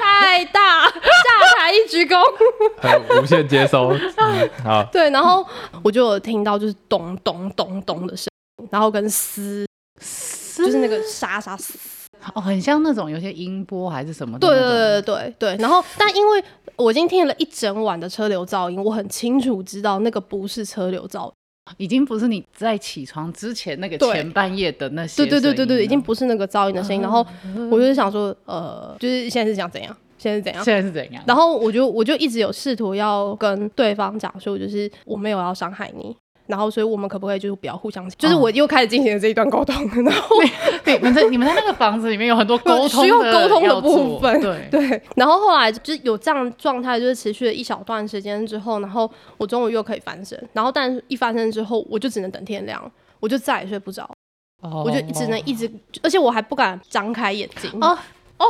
[0.00, 2.18] 太大，下台一鞠躬。
[2.80, 5.46] 呃无限接收，嗯好，对，然后
[5.82, 8.28] 我就有听到就是咚咚咚咚的声
[8.62, 9.66] 音，然后跟嘶，
[10.56, 11.74] 就是那个沙沙嘶。
[12.34, 14.58] 哦，很像那种有些音波还是什么的对。
[14.58, 16.44] 对对对对，然后但因为
[16.76, 21.32] 我已经听了一整晚的车流噪音，我很清楚知道那个不是车流噪音。
[21.78, 27.00] 已经不是你在起床之前那个前半夜的那些对对对对对，已经不是那个噪音的声音。
[27.00, 27.24] 然后
[27.70, 29.96] 我就是想说，呃，就是现在是想怎样？
[30.18, 30.64] 现在是怎样？
[30.64, 31.22] 现在是怎样？
[31.24, 36.14] 然后我就我就一直有试图要跟对方讲说，就是我没有要伤害你，
[36.46, 39.74] 然后所以我们可不可以就是不要互相，就是我又开始进行了这一段沟通，
[40.04, 40.36] 然后
[40.84, 44.68] 你们在你们在那个房子里面有很多沟通需要沟通的部分，对。
[44.70, 54.08] 对，然后后来就是有这样状态，就是持续了一小段时间之后，然后我中午又可以翻身，然后但是一翻身之后，我就只能等天亮，我就再也睡不着，
[54.60, 54.82] 哦。
[54.84, 55.70] 我就只能一直，
[56.02, 57.70] 而且我还不敢张开眼睛。
[57.80, 57.96] 哦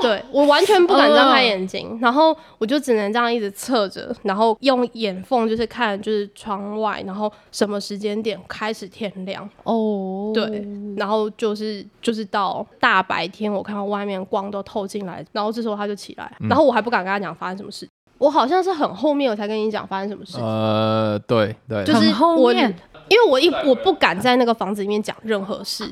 [0.01, 22.75] 对我完全不敢张开哦眼睛，然后我就只能这样一直侧着，然后用眼缝就是看就是窗外，然后什么时间点开始天亮，哦，对，然后就是就是到大白天，我看到外面光都透进来，然后这时候他就起来，然后我还不敢跟他讲发生什么事，我好像是很后面我才跟你讲发生什么事，呃，对对，就是我面。
[23.09, 25.85] 因为我一我不敢在那个房子里面讲任何事。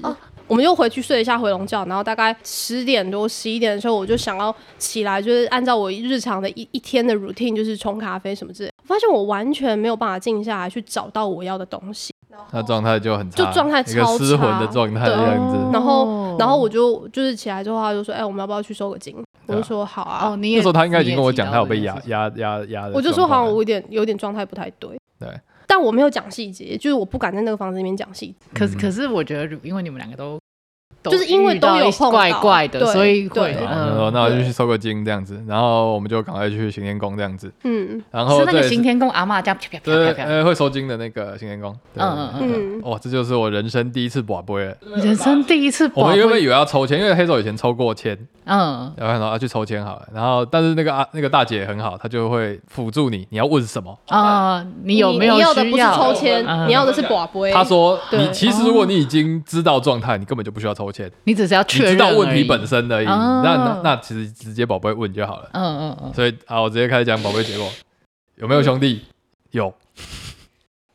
[0.51, 8.75] 我们又回去睡一下回笼觉，然后大概十点多、十一点的时候，我就想要起来，就是按照我日常的一一天的 routine，就是冲咖啡什么之类的。
[8.83, 12.13] 发现我完全没有办法静下来去找到我要的东西，
[12.51, 15.57] 那状态就很差，就状态超失魂的差状态的对样子。
[15.73, 19.15] 然后哦然后我就就是起来之后，他就说：“哎、我们要不要去收个金？”
[19.47, 20.31] 我就说：“好啊。
[20.31, 22.93] 哦，你也那时候他应该已经跟我讲，他有被压压压压的。
[22.95, 25.29] 我就说：“好像我有点有点状态不太对。”对，
[25.67, 28.35] 但我没有讲细节，就是我不敢在那个房子里面讲细节。
[28.55, 30.40] 可是可是我觉得，因为你们两个都都
[31.05, 44.77] 就是因为都有怪怪的，对所以对会然后那我就去收个金这样子，然后我们就赶快去行天宫这样子，嗯然后是那个行天宫阿嬷这样啪啪啪对啪啪，呃会收金的那个行天宫，嗯嗯嗯，哇，这就是我人生第一次卜杯了。
[44.97, 53.97] 人生第一次我们原本以为要抽签，因为黑手以前抽过签，嗯，然后说啊去抽签好了，然后但是那个啊那个大姐很好，她就会辅助你，你要问什么？
[54.09, 57.53] 啊，你有没有你要的不是抽签，嗯你要的是寡杯。
[57.53, 63.07] 她说你其实如果你已经知道状态，你根本就不需要抽签，你只是要你确认知道问题本身而已。
[63.07, 65.49] 哦那那那其实直接宝贝问就好了。
[65.53, 67.69] 嗯嗯嗯，所以好，我直接开始讲宝贝结果，
[68.37, 69.05] 有没有兄弟？
[69.51, 69.73] 有。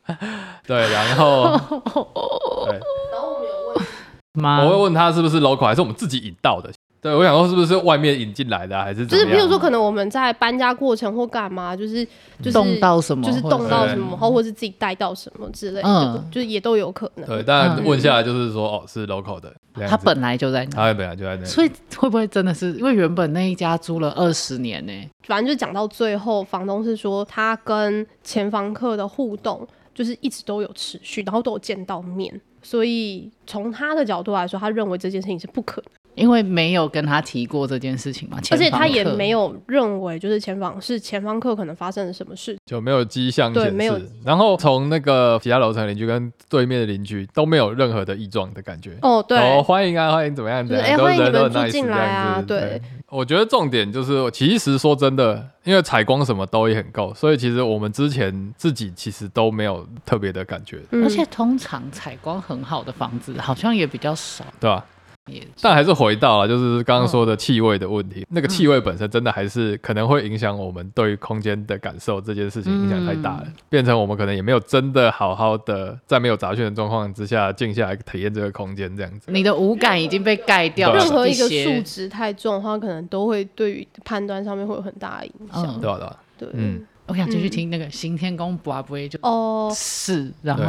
[0.67, 1.57] 对，然后
[2.67, 2.79] 对，
[3.11, 6.71] 然后我们有问，我会问他是不是 local 还是我们自己引到的。
[7.05, 9.05] 对，我想说是不是外面引进来的啊、还是？
[9.05, 12.03] 就是比如说，可能我们在搬家过程或干嘛，就是
[12.41, 17.27] 就是动到什么，就是动到什么，或或是自己带到什么之类的嗯，就是也都有可能。
[17.27, 17.85] 对，但嗯。
[17.85, 19.53] 问下来就是说，哦，是 local 的，
[19.87, 24.91] 他本来就在那，他本来就在那，所以会不会真的是因为原本那一家租了二十年呢？
[25.27, 39.15] 反正就讲到最后，房东是说他跟前房客的互动就是一直都有持续，然后都有见到面，所以从他的角度来说，他认为这件事情是不可能，因为没有跟他提过这件事情嘛，而且他也有。
[39.15, 42.57] 没有认为就是前方是前方客可能发生了什么事。
[42.65, 43.99] 就没有迹象显对没有。
[44.23, 48.97] 然后从那个其他楼层邻居跟对面的邻居都没有任何的异状的感觉。
[49.01, 50.67] 哦，对，哦，欢迎啊，欢迎怎么样？
[50.67, 64.75] 就是怎样都哎欢迎你人都很们住进来啊对我觉得重点就是，其实说真的，因为采光什么都也很够，所以其实我们之前自己其实都没有特别的感觉，嗯而且通常采光很好的房子好像也比较少，对吧？
[64.77, 64.94] 也
[65.61, 68.25] 但还是回到了，就是刚刚嗯说的气味的问题。
[68.29, 79.31] 那个气味本身真的还是可能会影响我们对于空间的感受，这件事情影响太大了，嗯变成我们可能也没有真的好好的在没有杂讯的状况之下静下来体验这个空间，这样子。
[79.31, 80.99] 你的五感已经被盖掉了。
[80.99, 85.65] 任何一个数值太重的话，可能都会对于判断上面会有很大的影响。
[85.65, 85.97] 嗯对吧？
[85.97, 86.19] 对吧？
[86.37, 90.63] 对，嗯我想继续听那个行天宫卜龟就哦，是，然后，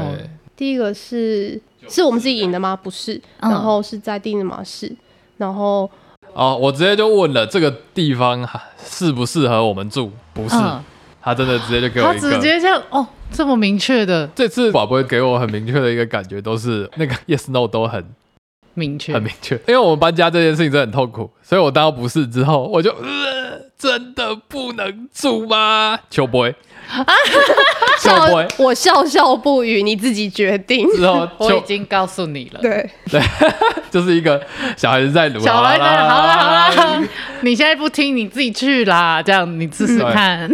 [0.54, 2.74] 第一个是是我们自己赢的吗？
[2.76, 4.90] 不是，嗯然后是在蒂尼马市，
[5.36, 5.90] 然后
[6.34, 8.46] 哦，我直接就问了这个地方
[8.84, 10.10] 适不适合我们住？
[10.34, 10.82] 不是，嗯
[11.22, 12.30] 他真的直接就给我他一个。
[12.30, 18.04] 直接这样哦，这么明确的这次宝贝给我很明确的一个感觉，都是那个 yes no 都很
[18.74, 19.56] 明确很，明确。
[19.66, 25.98] 因为我们搬家这件事情真的很痛苦，所以我当到不是之后，我就呃，真的不能住吗？
[26.10, 26.54] 求不会，
[28.00, 30.88] 求笑不会我笑笑不语，你自己决定。
[30.96, 32.60] 之后 我已就经告诉你了。
[32.60, 33.20] 对对，
[33.90, 34.40] 就是一个
[34.76, 36.32] 小孩子在撸，小孩子，啦好了
[36.72, 37.04] 好了，
[37.42, 40.50] 你现在不听，你自己去啦，这样你试试看。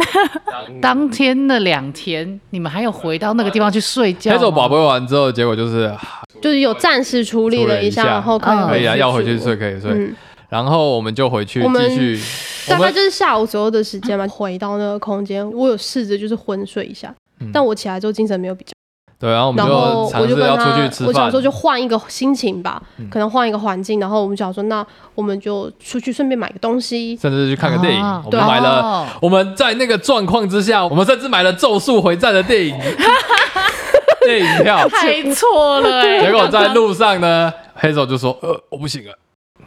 [0.81, 4.37] 当天的两天，你们还有回到那个地方去睡觉吗？
[4.37, 5.97] 黑手宝贝完之后，结果就是啊
[6.41, 10.13] 就是有暂时处理了一下，然后可以嗯可以啊，要回去睡可以睡，嗯，
[10.49, 12.19] 然后我们就回去继续。
[12.67, 18.71] 大概就是下午左右的时间嘛， 回到那个空间，我有试着就是昏睡一下，嗯但我起来之后精神没有比较。
[19.19, 24.85] 对，然后我们然后就我就跟尝试要出他去，吃饭我想说，就换一个心情吧，嗯可能换一个环境，然后我们想说，那
[25.15, 27.15] 我们就出去顺便买个东西。
[27.15, 28.01] 甚至去看个电影。
[28.01, 32.77] 啊我们买了，哦我们在那个状况之下，我们甚至买了《咒术回战》的电影
[34.25, 34.85] 电影票。
[34.89, 39.13] 太错了欸，结果在路上呢，黑手就说：“呃，我不行了。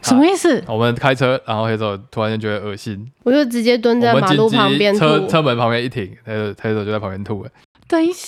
[0.01, 0.63] 什么意思？
[0.67, 4.99] 我们开车，然后黑手突然间觉得恶心，我就直接蹲在马路旁边吐。
[4.99, 7.49] 车车门旁边一停，黑手黑手就在旁边吐了。
[7.89, 8.27] 等一下，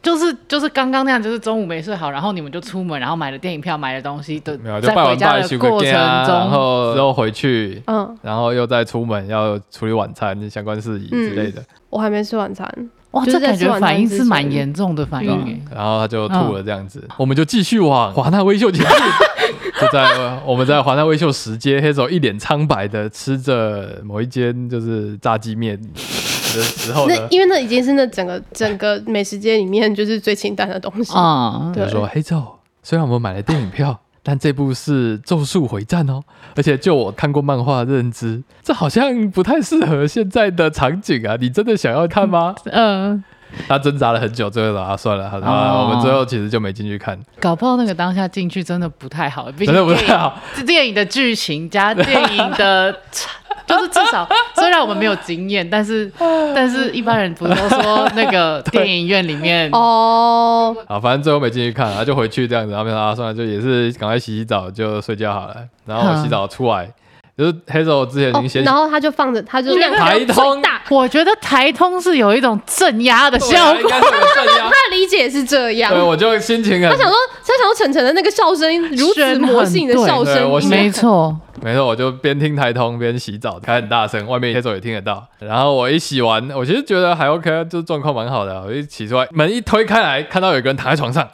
[0.00, 11.62] 就是就是刚刚那样，就是中午没睡好，然后你们就出门，然后买了电影票，买了东西的没有，就在拜完回家的过程店啊，然，后之后回去，嗯，然后又再出门要处理晚餐相关事宜之类的。
[11.90, 12.66] 我还没吃晚餐，
[13.12, 15.60] 哇，就是这感觉反应是蛮严重的反应嗯。
[15.74, 18.96] 然后他就吐了这样子，我们就继续往华纳威秀前进。
[19.80, 31.14] 就在我们在华纳威秀十街，黑手一脸苍白的吃着某一间就是炸鸡面的时候那，因为那已经是那整个整个美食街里面就是最清淡的东西。
[31.14, 33.98] 啊，对就说黑手，虽然我们买了电影票。
[34.30, 36.22] 但这部是《咒术回战》哦，
[36.54, 41.34] 而且就我看过漫画的认知，这好像不太适合现在的场景啊！
[41.40, 42.54] 你真的想要看吗？
[42.66, 43.24] 嗯，
[43.66, 50.38] 他挣扎了很久，最后说啊，算了，好了，哦我们最后其实就没进去看，搞不好那个当下进去真的不太好，真的不太好。
[50.56, 50.66] 电影。
[50.66, 52.94] 电影的剧情加电影的，
[53.68, 56.10] 就是至少 虽然我们没有经验，但是
[56.54, 65.56] 但是一般人不是都说那个 电影院里面哦，啊，反正最后没进去看，然后就回去这样子，然后想啊，算了，就也是赶快洗洗澡就睡觉好了。
[65.86, 66.88] 然后我洗澡出来，
[67.36, 70.60] 就是黑手之前已哦经先然后他就放着，他就亮台通。
[70.62, 70.80] 大。
[70.90, 73.90] 我觉得台通是有一种镇压的效果。
[73.90, 77.14] 他的理解是这样，对，我就心情很他想说，
[77.46, 85.26] 他想说晨晨的那个笑声如此魔性的笑声，没错，没错，我就边听台通边洗澡，开很大声，外面黑手也听得到。
[85.38, 88.64] 然后我一洗完，我其实觉得还 OK，啊就是状况蛮好的啊。
[88.66, 91.28] 我一起出来，门一推开来，看到有个人躺在床上，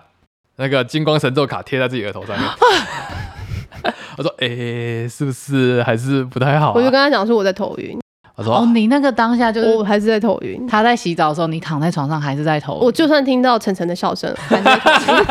[0.56, 2.48] 那个金光神咒卡贴在自己额头上面。
[4.16, 7.98] 我说：“哎、是不是还是不太好、啊？”我就跟他讲说我在头晕，
[8.36, 10.66] 我说：“哦，你那个当下就是我还是在头晕。
[10.66, 12.74] 他在洗澡的时候，你躺在床上还是在头。
[12.74, 15.26] 我就算听到晨晨的笑声，还在头晕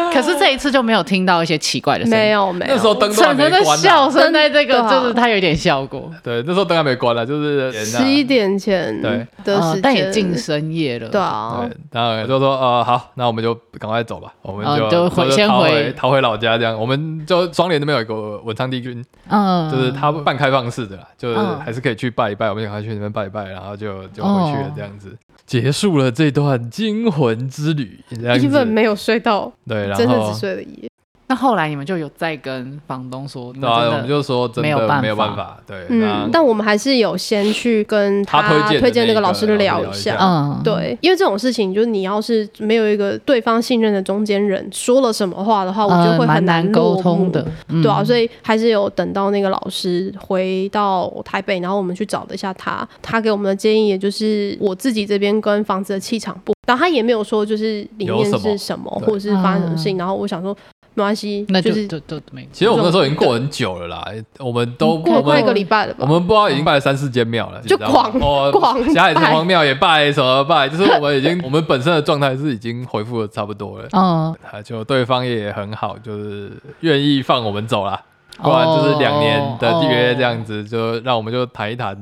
[0.12, 2.18] 可是这一次就没有听到一些奇怪的声音。
[2.18, 2.74] 没有没有。
[2.74, 3.76] 那时候灯都还没关、啊。
[3.76, 11.08] 笑声在这个就是它有点效果，对，那时候灯还没关了，就是十一点前对呃的时间，但也进深夜了。
[11.08, 16.78] 对啊对，，然后就说呃好，那我们就赶快走吧，我们就、回先回回逃回老家这样。
[16.78, 25.16] 我们就双连那边有一个文昌帝君，嗯，就是他半开放式的啦，就是嗯还是可以去拜一拜，我们赶快去那边拜一拜，然后就就哦回去了这样子。
[25.46, 28.40] 结束了这段惊魂之旅，这样子。
[28.40, 30.90] 基本没有睡到，对，然真的后只睡了一夜。
[31.28, 40.16] 那后来你们就有再跟房东说，对啊，那我们就说真没有办法的没有办法，对，嗯，但我们还是有先去跟他推荐推荐那个老师聊一下。
[40.20, 47.82] 嗯，对，因为这种事情，就是你要是没有一个对方信任的中间人说了什么话的话，我觉得呃蛮会很难沟通的，，嗯。
[47.82, 58.38] 对啊，所以还是有等到那个老师回到台北，然后我们去找了一下他，他给我们的建议，也就是我自己这边跟房子的气场不，然后他也没有说就是里面有什么？
[58.38, 60.56] 是什么，或者是发生什么事情，然后我想说
[60.98, 62.46] 没关系，那就是就就没。
[62.52, 64.04] 其实我们那时候已经过很久了啦，
[64.38, 66.06] 我们都我们过快一个礼拜了吧我。
[66.06, 73.88] 们不知道已经拜了三四间庙了，就狂哦， 狂霞海城拜隍庙也拜，什么拜， 就是我们已经我们本身的状态是已经恢复的差不多了。
[73.92, 78.00] 嗯，啊，就对方也很好，就是愿意放我们走啦，
[78.42, 81.96] 不然就是两年的约这样子，就让我们就谈一谈，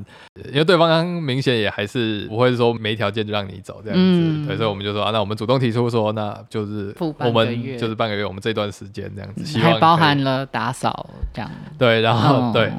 [0.53, 4.47] 因为对方明显也还是不会说没条件就让你走这样子，嗯。
[4.47, 11.51] 对，所以我们就说啊，那我们主动提出说，那就是我们就是半个月，我们这段时间这样子，希望还包含了打扫这样。
[11.78, 12.51] 对，然后、哦。
[12.53, 12.70] 对，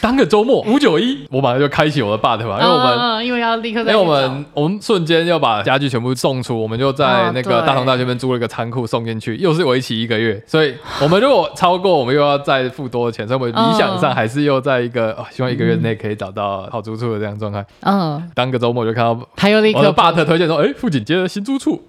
[0.00, 2.98] 当个周末五九一，我马上就开启我的 but 吧，因为我们。
[2.98, 10.72] 嗯因为要立刻因为我们我们瞬间要把家具全部送出，我们就在哦那个大同大学那边租了一个仓库送进去，又是为期一个月，所以
[11.02, 17.66] 我们如果超过，我们又要再付多的钱，所以我们理想上还是又在一个、哦、希望一个月内可以找到好租处的这样状态。
[17.80, 21.82] 嗯，当个周末就看到他又立我的刻 but 推荐说，哎，富锦街的新租处，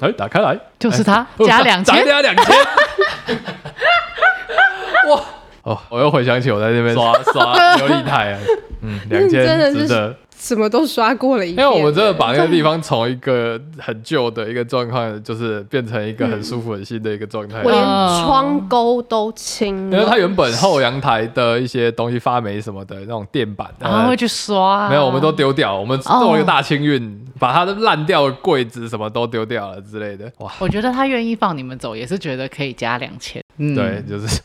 [0.00, 2.56] 哎，打开来，就是他哎加两千，涨加两千，
[5.14, 5.22] 哇！
[5.62, 8.40] 哦，我又回想起我在那边刷 刷琉璃台啊，
[8.82, 10.16] 嗯， 两千真的值得。
[10.34, 11.64] 什么都刷过了一遍。
[11.64, 17.62] 因为我们真的把那个地方从一个很旧的一个状况，就是变成一个很舒服、很新的一个状态。
[17.62, 30.28] 我连嗯窗钩都清了，因为它原本后阳台的一些东西发霉什么的那种垫板，呃然后会去刷，没有，我们都丢掉，我们做了一个大清运，把它的烂掉的柜子什么都丢掉了之类的。
[30.38, 34.40] 哇，我觉得他愿意放你们走，也是觉得可以加两千，嗯，对，，就是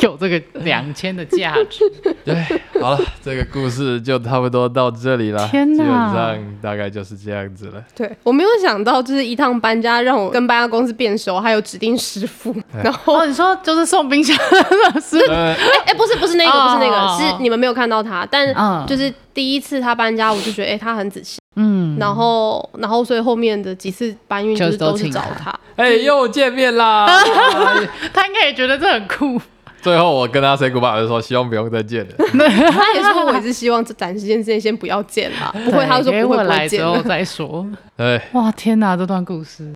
[0.00, 1.84] 有这个两千的价值。
[2.24, 2.34] 对，
[2.80, 5.48] 好了，这个故事就差不多到这里了。
[5.48, 5.84] 天哪。
[5.84, 7.82] 基本上大概就是这样子了。
[7.94, 14.36] 对我没有想到，就是一趟搬家让我跟搬家公司变熟，还有指定师傅，然后哦，你说就是送冰箱
[14.92, 18.84] 的是呃， 哎、哎，不是不是那个，不是那哦个，是你们没有看到他，但嗯。
[18.86, 25.50] 就是第一次他搬家，我就觉得哎、他很仔细，嗯，然后然后所以后面的几次搬运就是都都是找他。
[25.50, 27.06] 他，哎、又见面啦！
[28.12, 29.40] 他应该也觉得这很酷，
[29.84, 32.14] 最后我跟他 say goodbye，我就说希望不用再见了。
[32.72, 36.96] 他也说我也是希望这短时间之内先不要见啦，不会，他就说不会来之后。
[37.02, 37.66] 再说。
[37.94, 39.70] 对哇，天哪，这段故事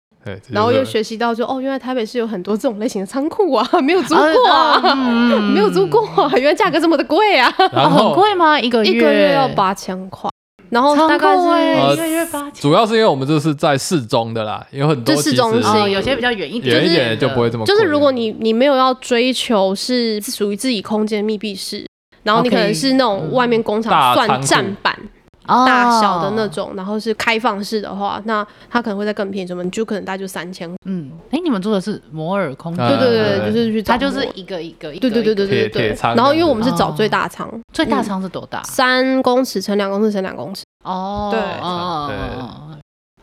[0.50, 8.58] 然后又学习到就哦，原来台北市有很多这种类型的仓库啊， 没有租过啊，嗯没有租过啊，原来价格这么的贵啊，哦，然后、很贵吗？
[8.58, 10.30] 一个月一个月要八千块，
[10.70, 12.52] 然后大概仓库欸呃一个月八千。
[12.54, 17.64] 主要是因为我们这是在市中的啦，有很多这市中心哦，有些比较远一点，远一点就不会这么。
[17.64, 21.86] 就是如果你你没有要追求是属于自己空间密闭式，
[22.22, 24.92] 然后你可能是那种外面工厂算站板。
[24.94, 25.17] 哦
[25.48, 26.48] 大小的那。
[26.48, 30.68] 种，然后是开放式的话，那它可能会再更便宜，什么你就可能大概就三千。
[30.86, 35.98] 嗯，哎，你们做的是摩尔空间，啊对对对，对就是去找它就是一个一个一个，对对对对对对对。
[36.16, 38.62] 然后因为我们是哦找最大仓，最大仓是多大？
[38.62, 41.40] 三公尺乘两公尺乘两公尺，哦，对。
[41.60, 42.10] 哦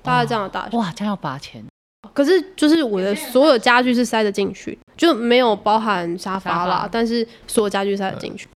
[0.04, 0.78] 大概这样的大小。
[0.78, 1.66] 哇，这样要八千，
[2.14, 8.48] 可是就是我的所有家具是塞得进去，就没有包含沙发沙发，啦但是所有家具塞得进去。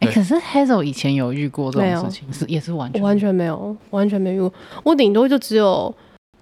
[0.00, 0.12] 哎，对。
[0.14, 4.52] 可是 Hazel 以前有遇过这种事情，是也是完全完全没有，完全没有，
[4.84, 5.94] 我顶多就只有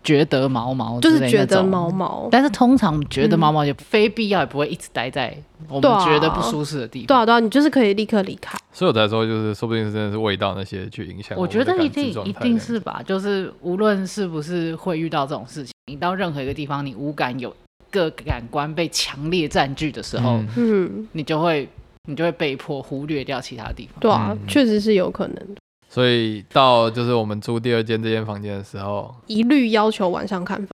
[0.05, 2.29] 觉得毛毛就是觉得毛毛。
[2.31, 5.37] 但是通常觉得毛毛也非必要，也不会一直待在
[5.69, 7.07] 我们觉得不舒适的地方。
[7.07, 8.57] 对啊对啊，你就是可以立刻离开。
[8.73, 17.53] 所以我才说，就是说不定是真的是味道那些去影响我觉得一定一定是吧，就是无论是不是会遇到这种事情，你到任何一个地方，你五感有
[17.91, 20.49] 个感官被强烈占据的时候，嗯。
[20.57, 21.67] 嗯，你就会
[22.07, 24.01] 你就会被迫忽略掉其他地方。
[24.01, 25.61] 对啊嗯，确实是有可能的。
[25.89, 30.69] 所以到就是我们租第二间这间房间的时候，一律要求晚上看房。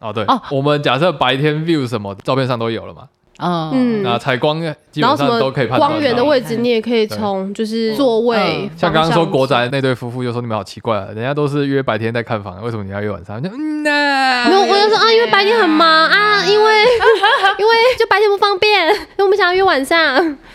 [0.00, 3.08] 哦对，哦我们假设白天 view 什么照片上都有了嘛，
[3.38, 3.70] 嗯。
[3.72, 4.60] 嗯那采光
[4.90, 13.42] 基然后什么本上都可以判断光源的位置，你也可以从就是座位嗯，像刚刚说国宅，那对夫妇就说你们好奇怪啊，人家都是约白天在看房，为什么你要约晚上？
[13.42, 16.84] 就嗯呐，没有，我就说啊，因为白天很忙啊，因为
[17.58, 19.98] 因为就白天不方便， 因为我们想要约晚上。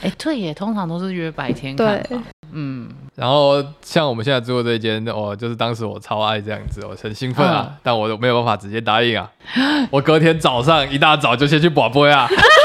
[0.01, 2.23] 哎、对耶，通常都是约白天对看房。
[2.53, 7.77] 嗯，然后像我们现在住的这间，哦，就是当时我超爱这样子，我很兴奋啊，嗯。
[7.83, 9.29] 但我都没有办法直接答应啊。
[9.91, 12.27] 我隔天早上一大早就先去广播啊，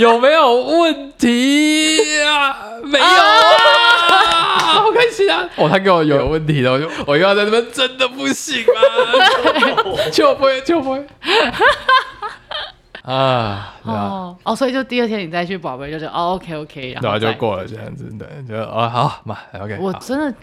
[0.00, 2.56] 有没有问题啊？
[2.82, 5.46] 没有啊，好开心啊！
[5.56, 8.80] 哦，他给我有问题的，我就我又要在这边，真的不行啊！
[10.10, 11.06] 就不会，就不会
[13.04, 14.00] 啊，对啊。
[14.00, 20.34] 哦哦，所以就第二天你再去宝贝，就是哦，OK OK，然后就过了这样子，对，就哦好嘛，OK，我真的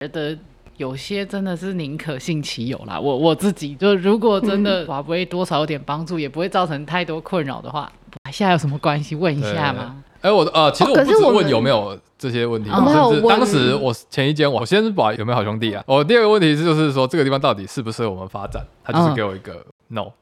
[0.00, 0.34] 觉得
[0.78, 2.98] 有些真的是宁可信其有啦。
[2.98, 7.92] 我我自己就如果真的华不会多少有点帮助，也不会造成太多困扰的话，
[8.32, 9.14] 现在有什么关系？
[9.14, 10.02] 问一下嘛。
[10.22, 20.12] 哎，我呃，其实哦我不是问有没有这些问题，我们还有问甚至当时我前一间我先是把有没有好兄弟啊，我第二个问题是就是说这个地方到底适不适合我们发展，他就是嗯给我一个 no，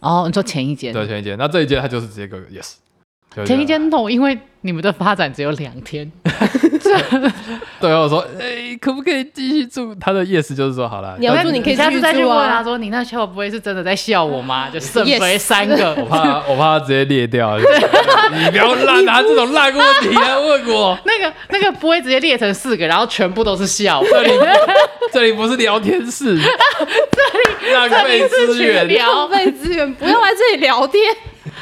[0.00, 2.74] 哦，你说前一间，对前一间，那这一间他就是直接给我 yes，
[3.36, 6.10] 就是前一间 no，因为你们的发展只有两天。
[7.78, 14.68] 对我说哎可不可以继续住，他的 yes 就是说好了，你要住你可以下次再去继续住啊问他说，你那笑不会是真的在笑我吗？
[14.72, 15.94] 就剩回三个。
[15.96, 20.98] 我怕我怕他直接裂掉， 你不要烂拿这种烂问题来问我。
[21.04, 24.02] 那个那个不会直接裂成四个，然后全部都是笑。
[24.04, 24.30] 这里
[25.12, 28.88] 这里不是聊天室，这里浪费资源。
[28.88, 31.02] 聊浪费资源，不要来这里聊天。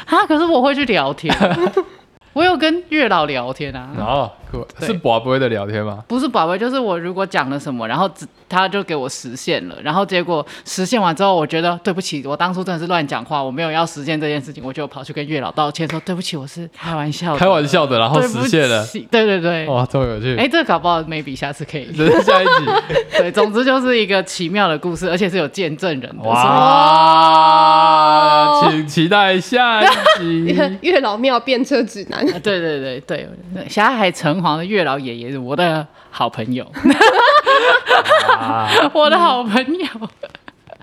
[0.05, 1.35] 啊，可是我会去聊天。
[2.33, 4.31] 我有跟月老聊天啊，哦，
[4.79, 6.03] 是宝贝的聊天吗？
[6.07, 19.65] 不是宝贝，就是我如果讲了什么，然后只他就给我实现了，然后结果实现完之后，我觉得对不起，我当初真的是乱讲话，我没有要实现这件事情，我就跑去跟月老道歉说对不起，我是开玩笑的，开玩笑的，然后实现了，起对对对。
[19.67, 20.37] 哇，这么有趣。
[20.37, 21.85] 哎，这个搞不好 maybe 下次可以。
[21.95, 22.51] 这是下一集，
[23.17, 26.23] 对，总之就是一个奇妙的故事，而且是有见证人的。
[26.23, 26.35] 哇，
[28.61, 29.87] 请期待下一
[30.19, 30.55] 集。
[30.81, 33.27] 月老庙变车指南，啊对对对对，
[33.69, 36.65] 霞海城月老爷爷是我的好朋友，
[38.39, 38.69] 啊。
[38.93, 39.87] 我的好朋友。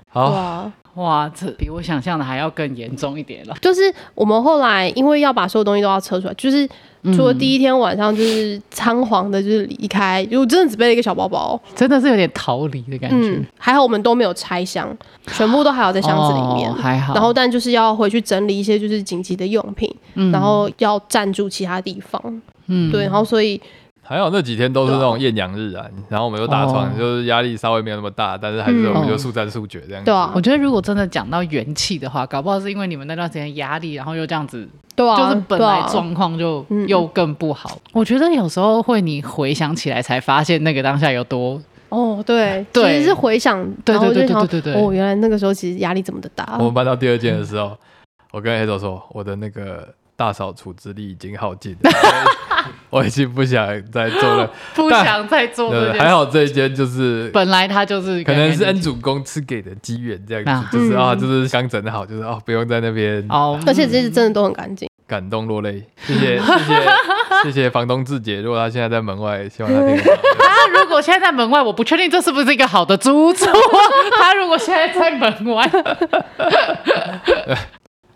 [0.09, 1.03] 好，哇！
[1.03, 3.55] 哇，这比我想象的还要更严重一点了。
[3.61, 3.81] 就是
[4.15, 6.67] 我们后来因为要把所有东西都要撤出来，就是
[7.15, 13.29] 除了第一天晚上就是仓皇的，就是离开，就真的只背了一个小包包，真的是有点逃离的感觉。
[13.29, 14.95] 嗯，还好我们都没有拆箱，
[15.27, 16.69] 全部都还好在箱子里面。
[16.69, 17.13] 哦还好。
[17.13, 22.41] 然后，但就是要回去整理一些就是紧急的用品，嗯然后要暂住其他地方。
[22.67, 23.59] 嗯对，然后所以
[24.05, 26.91] 还好那几天都是那种艳阳日啊，然后我们又打床，哦。
[26.97, 28.93] 就是压力稍微没有那么大，但是还是嗯。
[28.93, 30.05] 我们就速战速决这样子。
[30.05, 36.87] 对啊我，觉得如果真的讲到元气的话，搞不好是因为你们那段时间压力，然后又这样子，对啊，就是本来状况就嗯。
[36.87, 37.77] 又更不好。
[37.93, 42.97] 我觉得有时候会你回想起来才发现那个当下有多哦，对，对。
[42.97, 44.83] 其实是回想，对对对然后就想对对对对。
[44.83, 46.57] 哦，原来那个时候其实压力这么的大。
[46.59, 47.77] 我们搬到第二间的时候，
[48.31, 51.91] 我跟黑手说，我的那个大扫除之力已经耗尽了，
[52.89, 54.49] 我已经不想再做了。
[54.75, 56.01] 不想再做这对，件事。
[56.01, 64.87] 还好这一间就是本来他就是可能是恩主主公赐给的机缘，这样啊子，就是嗯啊，就是刚整好，就是哦，不用在那边哦，而且这些真的都很干净。
[65.05, 65.83] 感动落泪。
[65.97, 70.15] 谢谢 谢谢谢谢房东志杰，如果他现在在门外，希望他听得到。
[70.39, 73.45] 他如果现在在门外，我不确定这是不是一个好的租处。
[74.17, 75.69] 他如果现在在门外，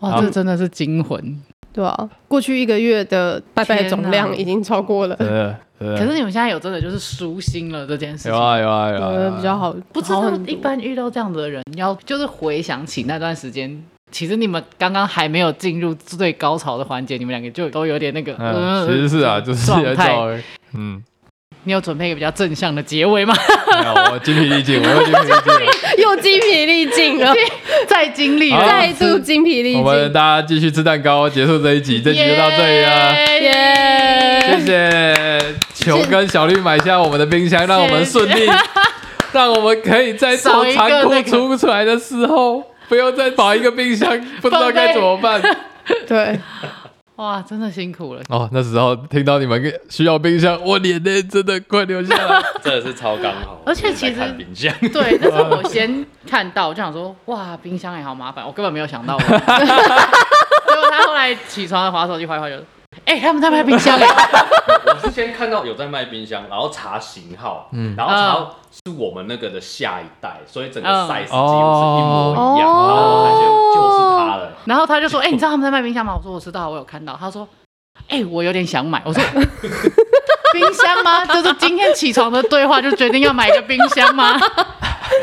[0.00, 1.40] 哇，好这真的是惊魂。
[1.72, 5.16] 对啊，过去一个月的拜拜总量已经超过了，
[5.78, 8.38] 可是你们现在有真的就是舒心了这件事情有。
[8.38, 20.42] 啊有啊有啊，呃，比较好，不知道一般遇到这样子的人，要就是回想起那段时间，其实你们刚刚还没有进入最高潮的环节，你们两个就都有点那个，嗯，其实是啊，就是状态，
[20.74, 21.00] 嗯，
[21.62, 23.32] 你有准备一个比较正向的结尾吗？
[23.80, 25.60] 没有，我精疲力尽，我又精疲力尽了。
[25.96, 27.34] 又精疲力尽了，
[27.88, 29.82] 再经历了，再度精疲力尽。
[29.82, 33.14] 我们，大家继续吃蛋糕，结束这一集，这集就到这里了。
[33.40, 34.58] 耶！
[34.58, 35.54] 谢谢。
[35.74, 38.50] 求跟小绿买下我们的冰箱，让我们顺利，
[39.32, 41.30] 让我们可以在从仓库那个。
[41.30, 45.40] 出出来的时候，不用再保一个冰箱，不知道该怎么办。
[46.06, 46.38] 对，
[47.18, 48.22] 哇，真的辛苦了。
[48.28, 49.60] 哦，那时候听到你们
[49.90, 52.40] 需要冰箱，我眼泪真的快流下来。
[52.62, 53.58] 真的是超刚好。
[53.66, 59.18] 而且其实冰箱，对，那时候我先看到，我就想说，哇，冰箱也好麻烦，我根本没有想到。
[59.18, 62.54] 结果他后来起床了，滑手机滑一滑就，
[63.04, 64.06] 哎、他们在卖冰箱哎、
[64.86, 74.17] 我是先看到有在卖冰箱，然后查型号，嗯然后查到是我们那个的下一代，所以整个嗯 size 几乎是一模一样，哦然后我才觉得就是它
[74.64, 76.14] 然后他就说，哎、你知道他们在卖冰箱吗？
[76.16, 77.16] 我说我知道，我有看到。
[77.18, 77.46] 他说，
[78.08, 79.02] 哎、我有点想买。
[79.04, 79.22] 我说。
[80.50, 81.26] 冰箱吗？
[81.26, 84.40] 这是今天起床的对话就决定要买一个冰箱吗？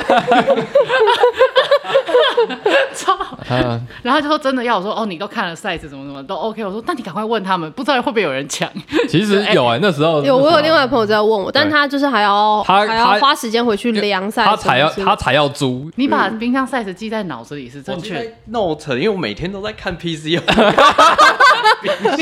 [2.93, 3.17] 操！
[3.49, 6.63] 嗯，然后就说真的要我说哦，你都看了 size 怎么怎么都 OK。
[6.65, 8.69] 我说那你赶快问他们，不知道会不会有人抢？
[9.09, 18.31] 其实 有啊，那时候有我有另外朋友在问我，但他就是还要他还要花时间回去量赛，他才要他才要租，你把冰箱 size 记在脑子里是正确的。
[18.47, 20.35] Note，因为我每天都在看 PC， 你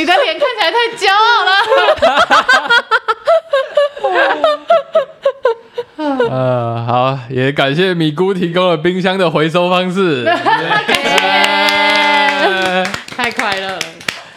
[0.06, 1.52] 的脸看起来太骄傲了。
[6.30, 10.24] 呃，好，也感谢米姑提供了冰箱的回收方式。
[12.43, 12.84] 耶
[13.16, 13.80] 太快乐了！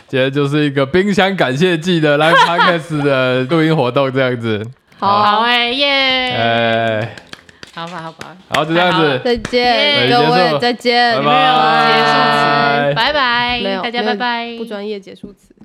[0.06, 4.62] 今天就是一个冰箱感谢季的 live podcast 的录音活动，这样子。
[4.98, 5.86] 好好，哎耶！
[5.88, 7.16] 哎，
[7.74, 11.32] 好吧，好吧，好，就这样子，再见，各位再见，拜没有
[11.82, 15.55] 结束拜词，拜拜，大家拜拜，不专业结束词。